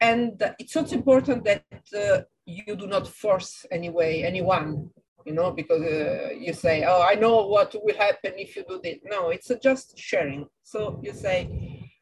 and 0.00 0.42
it's 0.58 0.74
also 0.76 0.96
important 0.96 1.44
that 1.44 1.64
uh, 1.96 2.22
you 2.46 2.74
do 2.74 2.86
not 2.86 3.06
force 3.06 3.66
anyway 3.70 4.22
anyone 4.22 4.90
you 5.26 5.32
know 5.32 5.50
because 5.50 5.82
uh, 5.82 6.30
you 6.38 6.52
say 6.52 6.84
oh 6.86 7.02
i 7.02 7.14
know 7.14 7.46
what 7.46 7.74
will 7.82 7.96
happen 7.96 8.32
if 8.36 8.56
you 8.56 8.64
do 8.68 8.80
this. 8.82 8.98
No 9.04 9.30
it's 9.30 9.50
just 9.62 9.98
sharing. 9.98 10.46
So 10.62 11.00
you 11.02 11.12
say 11.12 11.38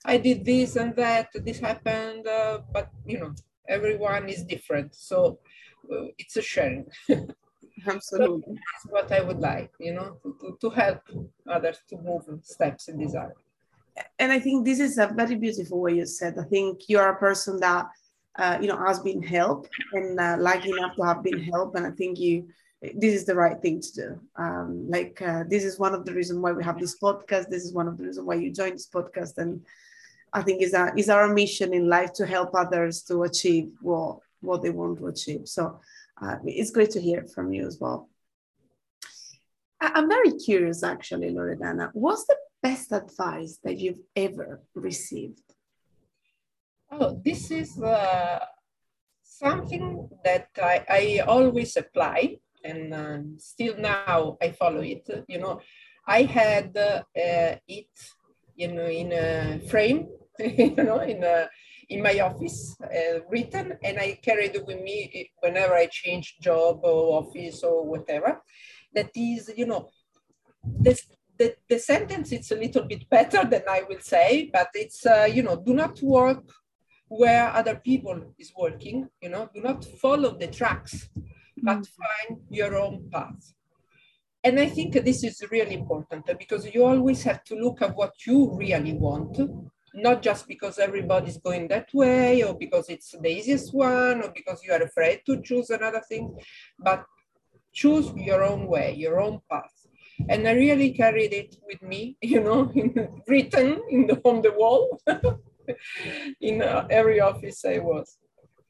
i 0.04 0.16
did 0.16 0.44
this 0.44 0.76
and 0.76 0.94
that 0.96 1.28
this 1.34 1.58
happened 1.58 2.26
uh, 2.26 2.60
but 2.72 2.90
you 3.06 3.18
know 3.20 3.34
everyone 3.68 4.28
is 4.28 4.44
different. 4.44 4.94
So 4.94 5.38
uh, 5.92 6.06
it's 6.18 6.36
a 6.36 6.42
sharing. 6.42 6.86
Absolutely. 7.86 8.54
So 8.54 8.58
that's 8.66 8.84
what 8.94 9.12
i 9.12 9.20
would 9.20 9.38
like 9.38 9.72
you 9.78 9.94
know 9.94 10.18
to, 10.22 10.58
to 10.60 10.70
help 10.70 11.00
others 11.48 11.78
to 11.88 11.96
move 11.98 12.24
steps 12.42 12.88
in 12.88 12.98
this 12.98 13.14
area. 13.14 13.34
And 14.18 14.32
I 14.32 14.38
think 14.38 14.64
this 14.64 14.80
is 14.80 14.98
a 14.98 15.08
very 15.08 15.34
beautiful 15.34 15.80
way 15.80 15.94
you 15.94 16.06
said. 16.06 16.38
I 16.38 16.44
think 16.44 16.88
you're 16.88 17.08
a 17.08 17.18
person 17.18 17.58
that 17.60 17.86
uh, 18.38 18.58
you 18.60 18.68
know 18.68 18.78
has 18.86 19.00
been 19.00 19.22
helped 19.22 19.68
and 19.92 20.18
uh, 20.18 20.36
lucky 20.38 20.70
enough 20.70 20.94
to 20.96 21.02
have 21.02 21.22
been 21.22 21.42
helped, 21.42 21.76
and 21.76 21.86
I 21.86 21.90
think 21.90 22.18
you 22.18 22.48
this 22.80 23.14
is 23.14 23.24
the 23.24 23.34
right 23.34 23.60
thing 23.60 23.80
to 23.80 23.92
do. 23.92 24.20
Um, 24.36 24.88
like 24.88 25.20
uh, 25.20 25.44
this 25.48 25.64
is 25.64 25.78
one 25.78 25.94
of 25.94 26.04
the 26.04 26.12
reasons 26.12 26.38
why 26.40 26.52
we 26.52 26.64
have 26.64 26.78
this 26.78 26.98
podcast. 26.98 27.48
This 27.48 27.64
is 27.64 27.72
one 27.72 27.88
of 27.88 27.96
the 27.96 28.04
reasons 28.04 28.26
why 28.26 28.36
you 28.36 28.52
joined 28.52 28.74
this 28.74 28.88
podcast, 28.88 29.38
and 29.38 29.64
I 30.32 30.42
think 30.42 30.62
is 30.62 30.74
our 30.74 30.96
is 30.96 31.08
our 31.08 31.28
mission 31.32 31.74
in 31.74 31.88
life 31.88 32.12
to 32.14 32.26
help 32.26 32.54
others 32.54 33.02
to 33.04 33.22
achieve 33.22 33.70
what 33.80 34.18
what 34.40 34.62
they 34.62 34.70
want 34.70 34.98
to 34.98 35.08
achieve. 35.08 35.48
So 35.48 35.80
uh, 36.22 36.36
it's 36.44 36.70
great 36.70 36.90
to 36.90 37.00
hear 37.00 37.24
from 37.34 37.52
you 37.52 37.66
as 37.66 37.78
well. 37.80 38.08
I'm 39.80 40.08
very 40.08 40.32
curious, 40.32 40.82
actually, 40.82 41.30
Loredana. 41.30 41.90
What's 41.92 42.26
the 42.26 42.36
best 42.62 42.90
advice 42.92 43.58
that 43.62 43.78
you've 43.78 44.00
ever 44.16 44.60
received? 44.74 45.42
Oh, 46.90 47.20
this 47.24 47.50
is 47.50 47.80
uh, 47.80 48.44
something 49.22 50.08
that 50.24 50.48
I, 50.60 50.84
I 50.88 51.24
always 51.26 51.76
apply, 51.76 52.38
and 52.68 52.94
uh, 52.94 53.18
still 53.38 53.76
now 53.78 54.36
I 54.40 54.50
follow 54.52 54.80
it. 54.80 55.08
You 55.28 55.38
know, 55.38 55.60
I 56.06 56.22
had 56.22 56.76
uh, 56.76 57.02
it, 57.66 57.92
you 58.54 58.72
know, 58.72 58.86
in 58.86 59.12
a 59.12 59.60
frame, 59.68 60.08
you 60.38 60.74
know, 60.76 61.00
in 61.00 61.22
a, 61.24 61.48
in 61.88 62.02
my 62.02 62.20
office, 62.20 62.76
uh, 62.82 63.20
written, 63.30 63.78
and 63.82 63.98
I 63.98 64.18
carried 64.22 64.54
it 64.54 64.66
with 64.66 64.80
me 64.80 65.30
whenever 65.40 65.74
I 65.74 65.86
change 65.86 66.36
job 66.40 66.80
or 66.82 67.18
office 67.22 67.62
or 67.62 67.84
whatever. 67.84 68.42
That 68.94 69.10
is, 69.14 69.50
you 69.56 69.66
know, 69.66 69.88
this 70.62 71.06
the, 71.38 71.54
the 71.68 71.78
sentence 71.78 72.32
is 72.32 72.50
a 72.50 72.56
little 72.56 72.82
bit 72.82 73.08
better 73.08 73.44
than 73.44 73.62
I 73.68 73.82
will 73.88 74.00
say, 74.00 74.50
but 74.52 74.68
it's, 74.74 75.06
uh, 75.06 75.28
you 75.32 75.42
know, 75.42 75.56
do 75.56 75.72
not 75.72 76.02
work 76.02 76.44
where 77.08 77.48
other 77.50 77.76
people 77.76 78.34
is 78.38 78.52
working, 78.56 79.08
you 79.22 79.28
know, 79.30 79.48
do 79.54 79.60
not 79.60 79.84
follow 79.84 80.36
the 80.36 80.48
tracks, 80.48 81.08
but 81.62 81.78
mm. 81.78 81.88
find 82.00 82.40
your 82.50 82.76
own 82.76 83.08
path. 83.10 83.54
And 84.44 84.58
I 84.60 84.66
think 84.66 84.92
this 84.94 85.24
is 85.24 85.42
really 85.50 85.74
important 85.74 86.26
because 86.38 86.72
you 86.72 86.84
always 86.84 87.22
have 87.24 87.42
to 87.44 87.54
look 87.56 87.82
at 87.82 87.96
what 87.96 88.14
you 88.26 88.54
really 88.56 88.92
want, 88.92 89.38
not 89.94 90.22
just 90.22 90.46
because 90.46 90.78
everybody's 90.78 91.38
going 91.38 91.68
that 91.68 91.88
way 91.92 92.44
or 92.44 92.54
because 92.54 92.88
it's 92.88 93.14
the 93.20 93.28
easiest 93.28 93.74
one 93.74 94.22
or 94.22 94.30
because 94.34 94.62
you 94.64 94.72
are 94.72 94.82
afraid 94.82 95.22
to 95.26 95.42
choose 95.42 95.70
another 95.70 96.02
thing, 96.08 96.36
but 96.78 97.04
choose 97.72 98.12
your 98.14 98.44
own 98.44 98.66
way, 98.66 98.94
your 98.94 99.20
own 99.20 99.40
path 99.50 99.78
and 100.28 100.48
I 100.48 100.52
really 100.52 100.92
carried 100.92 101.32
it 101.32 101.56
with 101.66 101.82
me, 101.82 102.16
you 102.22 102.42
know, 102.42 102.70
in, 102.74 103.22
written 103.26 103.82
in 103.88 104.06
the, 104.06 104.20
on 104.24 104.42
the 104.42 104.52
wall 104.52 105.00
in 106.40 106.62
uh, 106.62 106.86
every 106.90 107.20
office 107.20 107.64
I 107.64 107.78
was. 107.78 108.18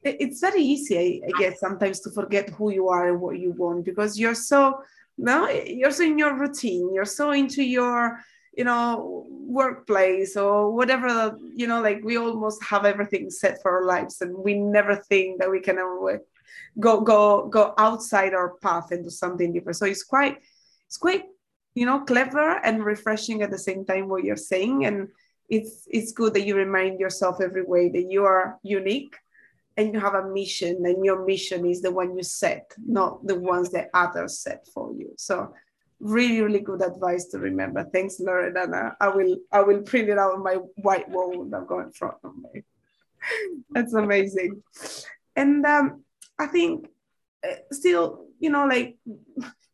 It's 0.03 0.39
very 0.39 0.61
easy, 0.61 1.21
I 1.25 1.39
guess, 1.39 1.59
sometimes 1.59 1.99
to 2.01 2.11
forget 2.11 2.49
who 2.49 2.71
you 2.71 2.87
are 2.87 3.09
and 3.09 3.19
what 3.19 3.37
you 3.37 3.51
want 3.51 3.83
because 3.83 4.17
you're 4.17 4.35
so 4.35 4.81
no, 5.17 5.49
you're 5.49 5.91
so 5.91 6.03
in 6.03 6.17
your 6.17 6.39
routine, 6.39 6.93
you're 6.93 7.03
so 7.05 7.31
into 7.31 7.63
your 7.63 8.19
you 8.55 8.63
know 8.63 9.25
workplace 9.29 10.35
or 10.35 10.71
whatever 10.71 11.37
you 11.55 11.67
know 11.67 11.81
like 11.81 12.01
we 12.03 12.17
almost 12.17 12.63
have 12.63 12.83
everything 12.83 13.29
set 13.29 13.61
for 13.61 13.71
our 13.71 13.85
lives 13.85 14.21
and 14.21 14.35
we 14.35 14.55
never 14.55 14.95
think 14.95 15.39
that 15.39 15.49
we 15.49 15.61
can 15.61 15.77
ever 15.77 16.19
go 16.79 17.01
go 17.01 17.47
go 17.47 17.73
outside 17.77 18.33
our 18.33 18.55
path 18.61 18.91
and 18.91 19.03
do 19.03 19.09
something 19.09 19.53
different. 19.53 19.77
So 19.77 19.85
it's 19.85 20.03
quite 20.03 20.37
it's 20.87 20.97
quite 20.97 21.23
you 21.75 21.85
know 21.85 22.01
clever 22.01 22.59
and 22.63 22.83
refreshing 22.83 23.41
at 23.41 23.51
the 23.51 23.57
same 23.57 23.85
time 23.85 24.09
what 24.09 24.23
you're 24.23 24.35
saying. 24.35 24.85
And 24.85 25.09
it's 25.49 25.87
it's 25.87 26.11
good 26.11 26.33
that 26.33 26.45
you 26.45 26.55
remind 26.55 26.99
yourself 26.99 27.41
every 27.41 27.63
way 27.63 27.89
that 27.89 28.09
you 28.09 28.25
are 28.25 28.57
unique 28.63 29.15
and 29.79 29.93
you 29.93 29.99
have 29.99 30.13
a 30.13 30.27
mission 30.27 30.85
and 30.85 31.03
your 31.05 31.25
mission 31.25 31.65
is 31.65 31.81
the 31.81 31.91
one 31.91 32.15
you 32.17 32.23
set 32.23 32.71
not 32.85 33.25
the 33.25 33.35
ones 33.35 33.71
that 33.71 33.89
others 33.93 34.39
set 34.39 34.67
for 34.73 34.93
you. 34.93 35.13
So 35.17 35.53
really 35.99 36.41
really 36.41 36.59
good 36.59 36.81
advice 36.81 37.25
to 37.31 37.39
remember. 37.39 37.83
Thanks 37.93 38.19
loredana 38.19 38.95
i 38.99 39.09
will 39.09 39.37
i 39.51 39.61
will 39.61 39.81
print 39.81 40.09
it 40.09 40.17
out 40.17 40.33
on 40.35 40.43
my 40.43 40.55
white 40.87 41.09
wall 41.09 41.45
that 41.45 41.61
i've 41.61 41.67
got 41.67 41.85
in 41.87 41.91
front 41.91 42.17
of 42.23 42.33
me. 42.35 42.63
That's 43.69 43.93
amazing. 43.93 44.61
And 45.35 45.65
um, 45.65 46.03
i 46.37 46.45
think 46.45 46.87
uh, 47.43 47.55
still 47.71 48.25
you 48.39 48.49
know 48.49 48.65
like 48.65 48.97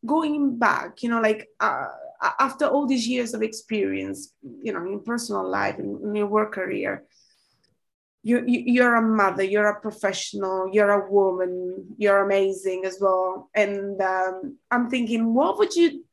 going 0.05 0.57
back, 0.57 1.01
you 1.03 1.09
know, 1.09 1.19
like 1.19 1.49
uh, 1.59 1.87
after 2.39 2.67
all 2.67 2.85
these 2.85 3.07
years 3.07 3.33
of 3.33 3.41
experience, 3.41 4.33
you 4.61 4.71
know, 4.71 4.85
in 4.85 5.01
personal 5.03 5.47
life 5.47 5.77
and 5.79 6.01
in 6.01 6.15
your 6.15 6.27
work 6.27 6.53
career, 6.53 7.03
you, 8.25 8.43
you 8.47 8.81
are 8.81 8.95
a 8.95 9.01
mother 9.01 9.43
you're 9.43 9.69
a 9.69 9.79
professional 9.79 10.67
you're 10.73 10.89
a 10.89 11.11
woman 11.11 11.85
you're 11.97 12.25
amazing 12.25 12.83
as 12.83 12.97
well. 12.99 13.49
And 13.53 14.01
um, 14.01 14.57
i'm 14.71 14.89
thinking 14.89 15.33
what 15.33 15.59
would 15.59 15.75
you 15.75 16.03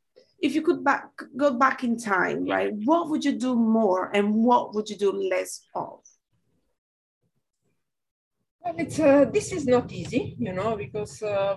if 0.41 0.55
you 0.55 0.63
could 0.63 0.85
back 0.85 1.09
go 1.37 1.55
back 1.55 1.85
in 1.85 1.97
time 1.99 2.45
right 2.47 2.73
what 2.85 3.09
would 3.09 3.25
you 3.25 3.33
do 3.33 3.57
more 3.57 4.11
and 4.15 4.35
what 4.35 4.75
would 4.75 4.89
you 4.91 4.97
do 4.97 5.13
less 5.13 5.63
of? 5.75 6.01
Well 8.61 8.75
it's 8.77 9.01
uh, 9.01 9.25
this 9.33 9.51
is 9.53 9.67
not 9.67 9.91
easy 9.91 10.37
you 10.39 10.53
know 10.53 10.77
because 10.77 11.23
uh, 11.23 11.57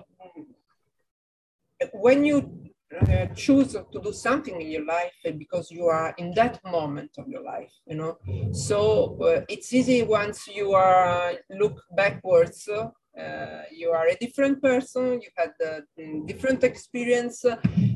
when 1.92 2.24
you 2.24 2.66
uh, 2.94 3.26
choose 3.34 3.72
to 3.72 4.00
do 4.00 4.12
something 4.12 4.60
in 4.60 4.70
your 4.70 4.84
life 4.84 5.12
because 5.38 5.70
you 5.72 5.86
are 5.86 6.14
in 6.18 6.32
that 6.34 6.60
moment 6.64 7.10
of 7.18 7.26
your 7.28 7.42
life 7.42 7.72
you 7.86 7.96
know? 7.96 8.16
So 8.52 9.18
uh, 9.22 9.44
it's 9.48 9.72
easy 9.72 10.02
once 10.02 10.46
you 10.46 10.72
are 10.72 11.32
look 11.50 11.82
backwards 11.96 12.68
uh, 12.68 13.62
you 13.72 13.90
are 13.90 14.08
a 14.08 14.16
different 14.16 14.62
person 14.62 15.20
you 15.20 15.30
had 15.36 15.52
a 15.62 15.82
different 16.26 16.62
experience. 16.62 17.44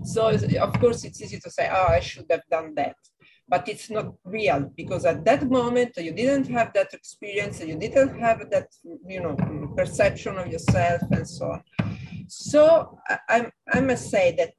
So 0.05 0.27
of 0.27 0.81
course 0.81 1.05
it's 1.05 1.21
easy 1.21 1.39
to 1.39 1.51
say 1.51 1.71
oh 1.73 1.89
i 1.91 2.01
should 2.01 2.27
have 2.31 2.43
done 2.51 2.75
that. 2.75 2.97
But 3.49 3.69
it's 3.69 3.91
not 3.91 4.15
real 4.25 4.73
because 4.77 5.05
at 5.05 5.25
that 5.25 5.49
moment 5.49 5.93
you 5.99 6.13
didn't 6.13 6.49
have 6.51 6.73
that 6.75 6.95
experience 6.95 7.61
you 7.61 7.77
didn't 7.77 8.19
have 8.19 8.51
that 8.51 8.69
you 9.07 9.21
know 9.21 9.37
perception 9.77 10.37
of 10.39 10.49
yourself 10.49 11.03
and 11.13 11.29
so 11.29 11.53
on. 11.53 11.63
So 12.29 12.99
I, 13.29 13.51
I 13.73 13.81
must 13.81 14.09
say 14.09 14.35
that 14.39 14.53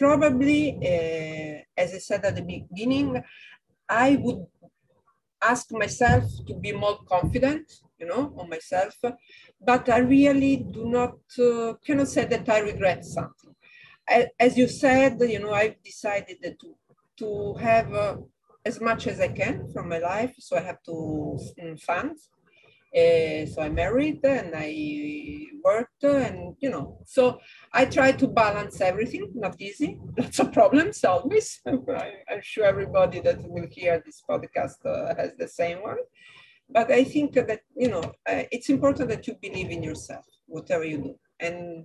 probably, 0.00 0.62
uh, 0.92 1.80
as 1.82 1.88
I 1.94 1.98
said 1.98 2.24
at 2.24 2.34
the 2.36 2.46
beginning, 2.56 3.22
I 3.86 4.16
would 4.24 4.46
ask 5.52 5.70
myself 5.72 6.24
to 6.48 6.54
be 6.54 6.72
more 6.72 6.98
confident, 7.14 7.66
you 7.98 8.06
know, 8.06 8.32
on 8.38 8.48
myself, 8.48 8.94
but 9.70 9.84
I 9.96 9.98
really 9.98 10.56
do 10.56 10.82
not, 10.98 11.16
uh, 11.38 11.74
cannot 11.86 12.08
say 12.08 12.24
that 12.24 12.48
I 12.48 12.60
regret 12.60 13.04
something. 13.04 13.54
As 14.46 14.56
you 14.60 14.68
said, 14.68 15.12
you 15.34 15.40
know, 15.42 15.52
I've 15.52 15.80
decided 15.82 16.38
to, 16.60 16.68
to 17.20 17.54
have 17.68 17.92
uh, 17.92 18.16
as 18.64 18.80
much 18.80 19.06
as 19.06 19.20
I 19.20 19.28
can 19.28 19.70
from 19.72 19.84
my 19.94 19.98
life, 19.98 20.34
so 20.38 20.56
I 20.56 20.62
have 20.70 20.82
to 20.90 20.96
fund 21.88 22.16
uh, 22.94 23.46
so 23.46 23.62
I 23.62 23.68
married 23.68 24.24
and 24.24 24.52
I 24.54 25.46
worked 25.62 26.02
and 26.02 26.56
you 26.60 26.70
know, 26.70 26.98
so 27.06 27.38
I 27.72 27.84
try 27.84 28.12
to 28.12 28.26
balance 28.26 28.80
everything, 28.80 29.30
not 29.34 29.60
easy, 29.60 29.98
lots 30.18 30.38
of 30.40 30.52
problems 30.52 31.04
always. 31.04 31.60
I, 31.66 32.12
am 32.28 32.40
sure 32.42 32.64
everybody 32.64 33.20
that 33.20 33.38
will 33.48 33.68
hear 33.70 34.02
this 34.04 34.22
podcast 34.28 34.84
uh, 34.84 35.14
has 35.14 35.32
the 35.38 35.48
same 35.48 35.82
one. 35.82 35.98
But 36.68 36.90
I 36.90 37.04
think 37.04 37.34
that, 37.34 37.60
you 37.76 37.88
know, 37.88 38.02
uh, 38.28 38.44
it's 38.52 38.68
important 38.68 39.08
that 39.10 39.26
you 39.26 39.34
believe 39.40 39.70
in 39.70 39.82
yourself, 39.82 40.24
whatever 40.46 40.84
you 40.84 40.98
do, 40.98 41.14
and 41.40 41.84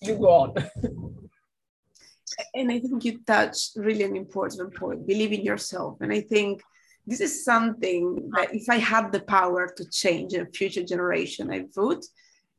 you 0.00 0.16
go 0.16 0.28
on. 0.28 0.54
and 2.54 2.70
I 2.70 2.80
think 2.80 3.04
you 3.04 3.20
touched 3.24 3.76
really 3.76 4.02
an 4.02 4.16
important 4.16 4.74
point, 4.74 5.06
believe 5.06 5.32
in 5.32 5.42
yourself. 5.42 5.98
And 6.00 6.12
I 6.12 6.20
think 6.20 6.62
this 7.06 7.20
is 7.20 7.44
something 7.44 8.30
that 8.34 8.52
if 8.52 8.68
I 8.68 8.76
had 8.76 9.12
the 9.12 9.20
power 9.20 9.72
to 9.76 9.88
change 9.88 10.34
a 10.34 10.46
future 10.46 10.82
generation, 10.82 11.52
I 11.52 11.66
would. 11.76 12.02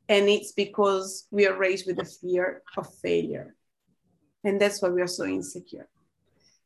And 0.08 0.28
it's 0.28 0.52
because 0.52 1.26
we 1.30 1.46
are 1.46 1.58
raised 1.58 1.86
with 1.86 1.96
the 1.96 2.04
fear 2.04 2.62
of 2.76 2.88
failure. 3.02 3.54
And 4.44 4.58
that's 4.58 4.80
why 4.80 4.88
we 4.88 5.02
are 5.02 5.06
so 5.06 5.26
insecure. 5.26 5.86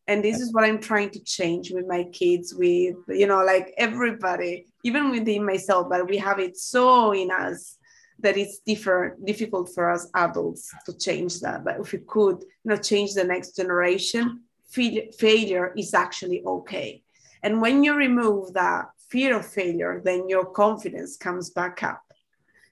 And 0.07 0.23
this 0.23 0.41
is 0.41 0.53
what 0.53 0.65
I'm 0.65 0.81
trying 0.81 1.11
to 1.11 1.21
change 1.21 1.73
with 1.73 1.87
my 1.87 2.05
kids, 2.05 2.55
with, 2.55 2.97
you 3.09 3.27
know, 3.27 3.45
like 3.45 3.75
everybody, 3.77 4.67
even 4.85 5.11
within 5.11 5.45
myself, 5.45 5.89
but 5.89 6.09
we 6.09 6.19
have 6.19 6.39
it 6.39 6.57
so 6.57 7.13
in 7.13 7.31
us 7.31 7.79
that 8.21 8.37
it's 8.37 8.59
different, 8.59 9.25
difficult 9.27 9.71
for 9.75 9.91
us 9.91 10.09
adults 10.15 10.71
to 10.87 10.97
change 10.97 11.41
that. 11.41 11.65
But 11.65 11.81
if 11.81 11.93
we 11.93 11.99
could, 11.99 12.43
you 12.43 12.71
know, 12.71 12.77
change 12.77 13.15
the 13.15 13.25
next 13.25 13.57
generation, 13.57 14.43
failure 14.71 15.73
is 15.77 15.95
actually 15.95 16.43
okay 16.47 17.03
and 17.43 17.61
when 17.61 17.83
you 17.83 17.95
remove 17.95 18.55
that 18.55 18.87
fear 19.09 19.37
of 19.37 19.47
failure, 19.47 20.01
then 20.05 20.29
your 20.29 20.47
confidence 20.47 21.17
comes 21.17 21.51
back 21.51 21.83
up 21.83 22.03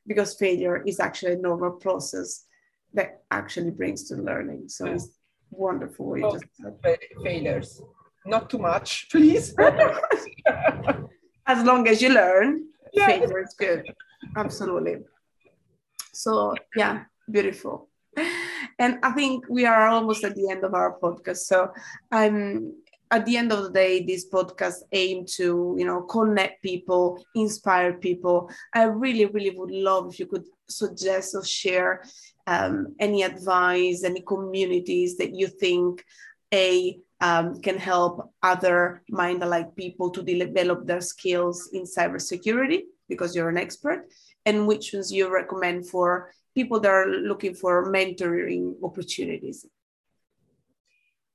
because 0.07 0.35
failure 0.35 0.83
is 0.87 1.01
actually 1.01 1.33
a 1.33 1.37
normal 1.37 1.73
process 1.73 2.47
that 2.95 3.23
actually 3.31 3.71
brings 3.71 4.09
to 4.09 4.17
learning. 4.17 4.69
So 4.69 4.87
it's 4.87 5.09
wonderful. 5.51 6.17
Oh, 6.25 6.39
failures, 7.23 7.83
not 8.25 8.49
too 8.51 8.59
much, 8.59 9.09
please. 9.11 9.55
as 11.47 11.65
long 11.65 11.89
as 11.89 12.01
you 12.01 12.11
learn, 12.11 12.67
yeah. 12.93 13.07
failure 13.07 13.43
is 13.43 13.55
good. 13.59 13.85
Absolutely. 14.37 14.99
So 16.13 16.55
yeah, 16.77 17.05
beautiful. 17.31 17.89
And 18.79 18.99
I 19.03 19.13
think 19.13 19.45
we 19.49 19.67
are 19.67 19.89
almost 19.89 20.25
at 20.25 20.35
the 20.35 20.51
end 20.51 20.65
of 20.65 20.75
our 20.75 20.99
podcast. 20.99 21.39
So 21.39 21.71
I'm 22.11 22.75
at 23.11 23.27
the 23.27 23.37
end 23.37 23.53
of 23.53 23.65
the 23.65 23.71
day 23.71 24.05
this 24.05 24.29
podcast 24.29 24.83
aim 24.93 25.25
to 25.27 25.75
you 25.79 25.85
know 25.85 26.03
connect 26.03 26.63
people 26.63 27.25
inspire 27.35 27.95
people. 27.95 28.51
I 28.75 28.85
really 28.85 29.27
really 29.27 29.51
would 29.51 29.71
love 29.71 30.13
if 30.13 30.21
you 30.21 30.27
could 30.27 30.47
suggest 30.69 31.35
or 31.35 31.45
share 31.45 32.05
um, 32.47 32.95
any 32.99 33.23
advice 33.23 34.05
any 34.05 34.21
communities 34.21 35.17
that 35.19 35.35
you 35.35 35.49
think 35.49 36.05
a 36.55 36.99
um, 37.21 37.61
can 37.61 37.79
help 37.79 38.33
other 38.43 39.03
mind 39.11 39.43
alike 39.43 39.77
people 39.77 40.11
to 40.11 40.23
develop 40.23 40.87
their 40.87 41.03
skills 41.03 41.69
in 41.73 41.83
cybersecurity 41.83 42.83
because 43.09 43.37
you're 43.37 43.51
an 43.51 43.59
expert 43.59 44.07
and 44.47 44.67
which 44.67 44.95
ones 44.95 45.13
you 45.13 45.33
recommend 45.33 45.87
for 45.87 46.33
people 46.55 46.81
that 46.81 46.91
are 46.91 47.07
looking 47.07 47.55
for 47.55 47.93
mentoring 47.93 48.75
opportunities? 48.83 49.67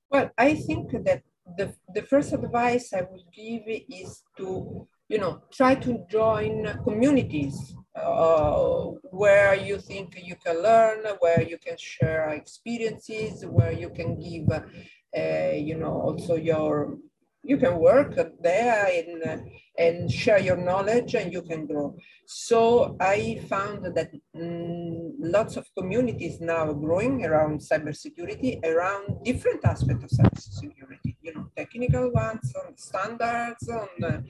Well 0.09 0.31
i 0.37 0.55
think 0.55 0.91
that 1.03 1.23
the, 1.57 1.73
the 1.93 2.01
first 2.01 2.33
advice 2.33 2.93
I 2.93 3.01
would 3.01 3.23
give 3.33 3.63
is 3.67 4.23
to, 4.37 4.87
you 5.07 5.19
know, 5.19 5.43
try 5.51 5.75
to 5.75 6.05
join 6.09 6.79
communities 6.83 7.75
uh, 7.95 8.85
where 9.11 9.55
you 9.55 9.77
think 9.77 10.19
you 10.23 10.35
can 10.35 10.61
learn, 10.61 11.05
where 11.19 11.41
you 11.41 11.57
can 11.57 11.77
share 11.77 12.29
experiences, 12.29 13.45
where 13.45 13.71
you 13.71 13.89
can 13.89 14.19
give, 14.19 14.49
uh, 14.51 15.55
you 15.55 15.77
know, 15.77 15.93
also 16.01 16.35
your, 16.35 16.97
you 17.43 17.57
can 17.57 17.77
work 17.77 18.15
there 18.41 18.89
and, 18.91 19.43
and 19.77 20.11
share 20.11 20.39
your 20.39 20.57
knowledge 20.57 21.13
and 21.13 21.31
you 21.31 21.43
can 21.43 21.67
grow. 21.67 21.95
So 22.25 22.97
I 22.99 23.39
found 23.47 23.85
that 23.95 24.11
mm, 24.35 25.11
lots 25.19 25.55
of 25.55 25.67
communities 25.77 26.41
now 26.41 26.73
growing 26.73 27.23
around 27.23 27.59
cybersecurity, 27.59 28.65
around 28.65 29.23
different 29.23 29.63
aspects 29.63 30.03
of 30.05 30.09
cybersecurity 30.09 31.14
technical 31.65 32.11
ones, 32.11 32.53
on 32.55 32.77
standards, 32.77 33.69
on, 33.69 34.03
uh, 34.03 34.21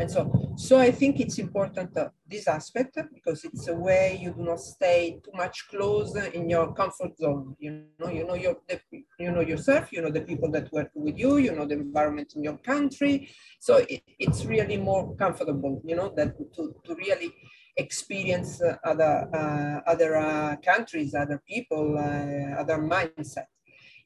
and 0.00 0.10
so. 0.10 0.54
So 0.56 0.78
I 0.78 0.90
think 0.90 1.20
it's 1.20 1.38
important 1.38 1.96
uh, 1.96 2.08
this 2.26 2.46
aspect 2.48 2.98
because 3.14 3.44
it's 3.44 3.68
a 3.68 3.74
way 3.74 4.18
you 4.20 4.32
do 4.32 4.42
not 4.42 4.60
stay 4.60 5.20
too 5.24 5.30
much 5.34 5.68
close 5.68 6.14
in 6.16 6.48
your 6.48 6.72
comfort 6.74 7.16
zone. 7.18 7.56
You 7.58 7.84
know, 7.98 8.10
you 8.10 8.26
know 8.26 8.34
your, 8.34 8.56
the, 8.68 8.80
you 9.18 9.30
know 9.30 9.40
yourself, 9.40 9.92
you 9.92 10.02
know 10.02 10.10
the 10.10 10.22
people 10.22 10.50
that 10.52 10.72
work 10.72 10.90
with 10.94 11.18
you, 11.18 11.38
you 11.38 11.52
know 11.52 11.66
the 11.66 11.74
environment 11.74 12.32
in 12.36 12.42
your 12.42 12.58
country. 12.58 13.28
So 13.60 13.76
it, 13.76 14.02
it's 14.18 14.44
really 14.44 14.76
more 14.76 15.14
comfortable, 15.16 15.80
you 15.84 15.96
know, 15.96 16.12
that 16.16 16.36
to, 16.56 16.74
to 16.84 16.94
really 16.94 17.32
experience 17.76 18.60
uh, 18.60 18.76
other 18.84 19.28
uh, 19.32 19.90
other 19.90 20.16
uh, 20.16 20.56
countries, 20.56 21.14
other 21.14 21.40
people, 21.48 21.96
uh, 21.98 22.60
other 22.60 22.78
mindset. 22.78 23.46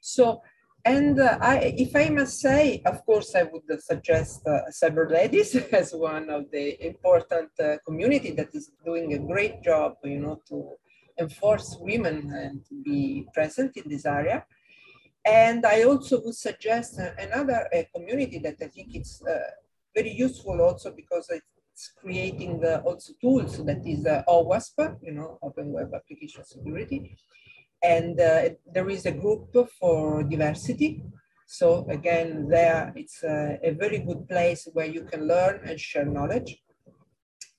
So 0.00 0.42
and 0.84 1.20
uh, 1.20 1.38
I, 1.40 1.74
if 1.76 1.94
I 1.94 2.08
must 2.08 2.40
say, 2.40 2.82
of 2.84 3.04
course, 3.06 3.34
I 3.36 3.44
would 3.44 3.82
suggest 3.82 4.42
uh, 4.46 4.62
Cyber 4.70 5.10
Ladies 5.10 5.54
as 5.72 5.92
one 5.94 6.28
of 6.28 6.50
the 6.50 6.84
important 6.84 7.50
uh, 7.60 7.76
community 7.86 8.32
that 8.32 8.48
is 8.52 8.72
doing 8.84 9.14
a 9.14 9.18
great 9.18 9.62
job, 9.62 9.94
you 10.02 10.18
know, 10.18 10.40
to 10.48 10.72
enforce 11.18 11.76
women 11.80 12.32
and 12.34 12.64
to 12.68 12.82
be 12.82 13.28
present 13.32 13.76
in 13.76 13.88
this 13.88 14.06
area. 14.06 14.44
And 15.24 15.64
I 15.64 15.84
also 15.84 16.20
would 16.22 16.34
suggest 16.34 16.98
uh, 16.98 17.10
another 17.16 17.68
uh, 17.72 17.82
community 17.94 18.38
that 18.40 18.56
I 18.60 18.66
think 18.66 18.94
it's 18.94 19.22
uh, 19.22 19.38
very 19.94 20.10
useful 20.10 20.60
also 20.60 20.92
because 20.92 21.30
it's 21.30 21.92
creating 22.00 22.60
the 22.60 22.80
also 22.80 23.12
tools 23.20 23.64
that 23.64 23.86
is 23.86 24.04
OWASP, 24.04 24.98
you 25.00 25.12
know, 25.12 25.38
Open 25.42 25.70
Web 25.70 25.92
Application 25.94 26.44
Security 26.44 27.16
and 27.82 28.20
uh, 28.20 28.50
there 28.72 28.88
is 28.88 29.06
a 29.06 29.12
group 29.12 29.54
for 29.78 30.22
diversity. 30.22 31.02
So 31.46 31.86
again, 31.88 32.48
there 32.48 32.92
it's 32.96 33.22
a, 33.22 33.58
a, 33.62 33.72
very 33.72 33.98
good 33.98 34.28
place 34.28 34.68
where 34.72 34.86
you 34.86 35.02
can 35.04 35.26
learn 35.26 35.60
and 35.64 35.78
share 35.78 36.06
knowledge. 36.06 36.62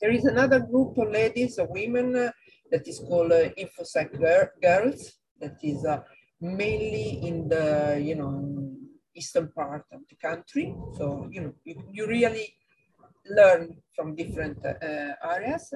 There 0.01 0.11
is 0.11 0.25
another 0.25 0.59
group 0.59 0.97
of 0.97 1.11
ladies, 1.11 1.57
of 1.57 1.69
women, 1.69 2.15
uh, 2.15 2.31
that 2.71 2.87
is 2.87 2.99
called 2.99 3.31
uh, 3.31 3.49
InfoSec 3.49 4.19
Girls, 4.61 5.13
that 5.39 5.57
is 5.61 5.85
uh, 5.85 6.01
mainly 6.41 7.19
in 7.27 7.47
the, 7.47 8.01
you 8.03 8.15
know, 8.15 8.73
eastern 9.15 9.51
part 9.51 9.85
of 9.91 10.01
the 10.09 10.15
country. 10.15 10.75
So, 10.97 11.29
you 11.31 11.41
know, 11.41 11.53
you, 11.63 11.83
you 11.91 12.07
really 12.07 12.55
learn 13.29 13.77
from 13.95 14.15
different 14.15 14.57
uh, 14.65 14.73
areas. 15.23 15.73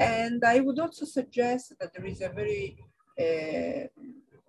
And 0.00 0.42
I 0.44 0.58
would 0.60 0.80
also 0.80 1.04
suggest 1.04 1.74
that 1.78 1.92
there 1.94 2.04
is 2.04 2.20
a 2.20 2.30
very 2.30 2.76
uh, 3.20 3.86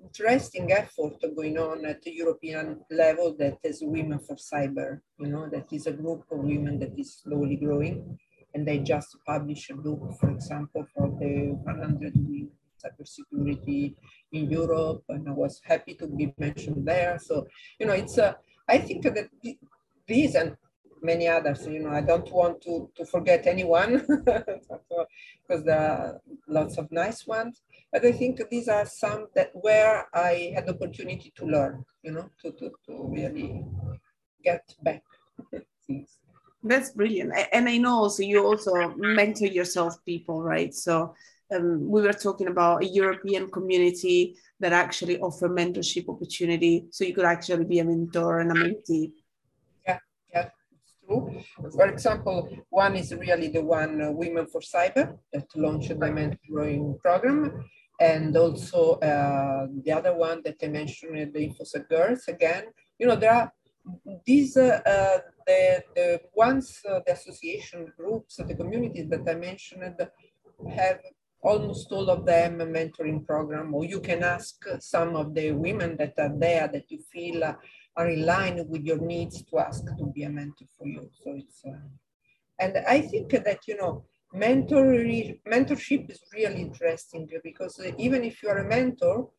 interesting 0.04 0.72
effort 0.72 1.16
going 1.36 1.58
on 1.58 1.86
at 1.86 2.02
the 2.02 2.12
European 2.12 2.80
level 2.90 3.36
that 3.38 3.58
is 3.64 3.80
Women 3.82 4.20
for 4.20 4.36
Cyber, 4.36 5.02
you 5.20 5.28
know, 5.28 5.50
that 5.50 5.72
is 5.72 5.88
a 5.88 5.92
group 5.92 6.24
of 6.32 6.40
women 6.40 6.80
that 6.80 6.98
is 6.98 7.22
slowly 7.24 7.56
growing. 7.56 8.18
And 8.54 8.66
they 8.66 8.80
just 8.80 9.18
published 9.28 9.70
a 9.72 9.76
book, 9.76 10.14
for 10.20 10.30
example, 10.30 10.86
for 10.96 11.10
the 11.20 11.52
100 11.64 12.14
women 12.16 12.52
cybersecurity 12.86 13.96
in 14.32 14.50
Europe, 14.50 15.04
and 15.10 15.28
I 15.28 15.32
was 15.32 15.62
happy 15.64 15.94
to 15.96 16.08
be 16.08 16.34
mentioned 16.38 16.88
there. 16.88 17.18
So, 17.20 17.48
you 17.80 17.86
know, 17.86 17.94
it's 17.94 18.18
a, 18.18 18.38
I 18.68 18.78
think 18.80 19.04
that 19.04 19.30
these 20.08 20.36
and 20.36 20.56
many 21.02 21.28
others, 21.28 21.68
you 21.68 21.80
know, 21.80 21.92
I 21.92 22.02
don't 22.02 22.32
want 22.32 22.62
to, 22.64 22.90
to 22.96 23.06
forget 23.06 23.48
anyone 23.48 24.06
because 24.26 25.64
there 25.64 25.80
are 25.80 26.22
lots 26.48 26.78
of 26.78 26.92
nice 26.92 27.26
ones. 27.28 27.62
But 27.92 28.06
I 28.06 28.12
think 28.12 28.42
these 28.50 28.68
are 28.68 28.86
some 28.86 29.28
that 29.36 29.52
where 29.54 30.08
I 30.14 30.52
had 30.56 30.68
the 30.68 30.74
opportunity 30.76 31.32
to 31.38 31.46
learn, 31.46 31.86
you 32.04 32.12
know, 32.12 32.30
to, 32.42 32.52
to, 32.52 32.72
to 32.88 33.08
really 33.10 33.66
get 34.44 34.74
back 34.84 35.04
things. 35.88 36.18
That's 36.64 36.92
brilliant. 36.92 37.32
And 37.54 37.70
I 37.70 37.78
know 37.78 37.94
also 37.94 38.24
you 38.24 38.44
also 38.44 38.96
mentor 38.98 39.46
yourself 39.46 40.04
people, 40.04 40.42
right? 40.42 40.74
So 40.74 41.14
um, 41.56 41.88
we 41.88 42.02
were 42.02 42.14
talking 42.14 42.48
about 42.48 42.84
a 42.84 42.88
European 42.88 43.52
community 43.52 44.36
that 44.60 44.74
actually 44.74 45.20
offer 45.20 45.48
mentorship 45.48 46.10
opportunity. 46.10 46.88
So 46.92 47.04
you 47.04 47.14
could 47.14 47.26
actually 47.26 47.66
be 47.66 47.80
a 47.80 47.86
mentor 47.86 48.40
and 48.40 48.52
a 48.52 48.56
mentee. 48.56 49.12
True. 51.06 51.42
For 51.72 51.88
example, 51.88 52.50
one 52.70 52.96
is 52.96 53.14
really 53.14 53.50
the 53.50 53.64
one 53.64 54.02
uh, 54.02 54.12
Women 54.12 54.48
for 54.48 54.62
Cyber 54.62 55.18
that 55.34 55.46
launched 55.56 55.90
the 55.90 55.96
mentoring 55.96 57.00
program. 57.00 57.66
And 58.00 58.36
also 58.36 58.94
uh, 58.96 59.68
the 59.84 59.92
other 59.92 60.16
one 60.16 60.42
that 60.44 60.58
I 60.62 60.68
mentioned, 60.68 61.34
the 61.34 61.40
InfoSec 61.40 61.88
Girls, 61.88 62.28
again, 62.28 62.66
you 63.00 63.08
know, 63.08 63.16
there 63.16 63.34
are 63.34 63.54
these, 64.26 64.58
uh, 64.58 64.82
uh 64.86 65.20
the, 65.48 65.84
the 65.96 66.22
ones, 66.34 66.82
uh, 66.90 67.00
the 67.06 67.14
association 67.14 67.94
groups, 67.98 68.38
the 68.38 68.56
communities 68.56 69.08
that 69.10 69.30
I 69.30 69.36
mentioned 69.36 69.96
have 70.76 71.00
almost 71.42 71.92
all 71.92 72.10
of 72.10 72.26
them 72.26 72.60
a 72.60 72.66
mentoring 72.66 73.24
program, 73.26 73.74
or 73.74 73.86
you 73.86 74.00
can 74.00 74.24
ask 74.24 74.66
some 74.80 75.16
of 75.16 75.36
the 75.36 75.52
women 75.52 75.96
that 75.98 76.14
are 76.18 76.34
there 76.38 76.68
that 76.68 76.90
you 76.90 77.00
feel 77.14 77.44
uh, 77.44 77.54
are 77.98 78.10
in 78.10 78.26
line 78.26 78.66
with 78.68 78.84
your 78.84 79.00
needs 79.00 79.44
to 79.44 79.60
ask 79.60 79.84
to 79.98 80.06
be 80.08 80.24
a 80.24 80.30
mentor 80.30 80.68
for 80.78 80.88
you. 80.88 81.10
So 81.24 81.32
it's, 81.36 81.64
uh, 81.66 81.78
and 82.60 82.78
I 82.88 83.02
think 83.02 83.32
that, 83.32 83.68
you 83.68 83.78
know, 83.78 84.04
mentor, 84.34 84.84
mentorship 85.48 86.10
is 86.10 86.22
really 86.34 86.62
interesting 86.62 87.28
because 87.44 87.80
uh, 87.80 87.92
even 87.98 88.24
if 88.24 88.44
you're 88.44 88.58
a 88.58 88.68
mentor, 88.68 89.30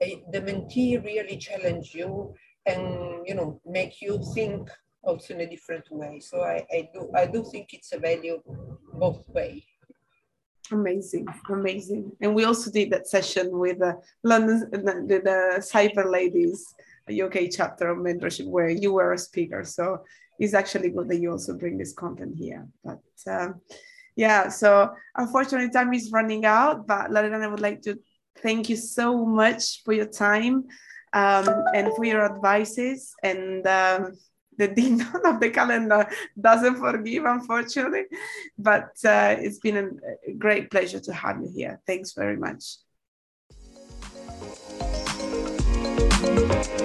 eh, 0.00 0.16
the 0.32 0.40
mentee 0.40 1.02
really 1.04 1.36
challenge 1.36 1.94
you 1.94 2.34
and, 2.66 3.26
you 3.26 3.34
know, 3.34 3.60
make 3.66 4.00
you 4.00 4.22
think 4.34 4.70
also 5.02 5.34
in 5.34 5.40
a 5.40 5.50
different 5.50 5.90
way. 5.90 6.20
So 6.20 6.42
I, 6.42 6.66
I 6.72 6.88
do 6.92 7.10
I 7.14 7.26
do 7.26 7.44
think 7.50 7.72
it's 7.72 7.92
a 7.92 7.98
value 7.98 8.42
both 8.92 9.28
way. 9.28 9.64
Amazing, 10.70 11.26
amazing. 11.48 12.12
And 12.20 12.34
we 12.34 12.44
also 12.44 12.70
did 12.70 12.90
that 12.90 13.06
session 13.06 13.58
with 13.58 13.80
uh, 13.80 13.94
the 14.22 14.28
London, 14.28 14.70
the, 14.70 15.20
the 15.24 15.38
Cyber 15.60 16.10
Ladies 16.10 16.74
UK 17.10 17.50
chapter 17.50 17.88
of 17.88 17.98
mentorship, 17.98 18.46
where 18.46 18.68
you 18.68 18.92
were 18.92 19.12
a 19.12 19.18
speaker. 19.18 19.64
So 19.64 20.04
it's 20.38 20.54
actually 20.54 20.90
good 20.90 21.08
that 21.08 21.20
you 21.20 21.32
also 21.32 21.56
bring 21.56 21.78
this 21.78 21.92
content 21.92 22.36
here. 22.36 22.66
But 22.84 23.02
um, 23.26 23.60
yeah, 24.16 24.48
so 24.48 24.92
unfortunately, 25.16 25.70
time 25.70 25.92
is 25.94 26.10
running 26.12 26.44
out. 26.44 26.86
But 26.86 27.10
Loredana, 27.10 27.44
I 27.44 27.48
would 27.48 27.60
like 27.60 27.82
to 27.82 27.98
thank 28.42 28.68
you 28.68 28.76
so 28.76 29.24
much 29.24 29.82
for 29.84 29.92
your 29.92 30.06
time 30.06 30.64
um, 31.12 31.48
and 31.74 31.92
for 31.94 32.04
your 32.04 32.24
advices 32.24 33.14
and. 33.22 33.66
Um, 33.66 34.12
the 34.58 34.66
ding 34.66 35.00
of 35.24 35.40
the 35.40 35.50
calendar 35.50 36.06
doesn't 36.38 36.76
forgive, 36.76 37.24
unfortunately. 37.24 38.06
But 38.58 38.90
uh, 39.04 39.36
it's 39.38 39.58
been 39.58 39.76
a 39.76 40.32
great 40.32 40.68
pleasure 40.70 41.00
to 41.00 41.12
have 41.12 41.40
you 41.40 41.48
here. 41.54 41.80
Thanks 41.86 42.12
very 42.12 42.36
much. 42.36 42.64
Música 46.20 46.78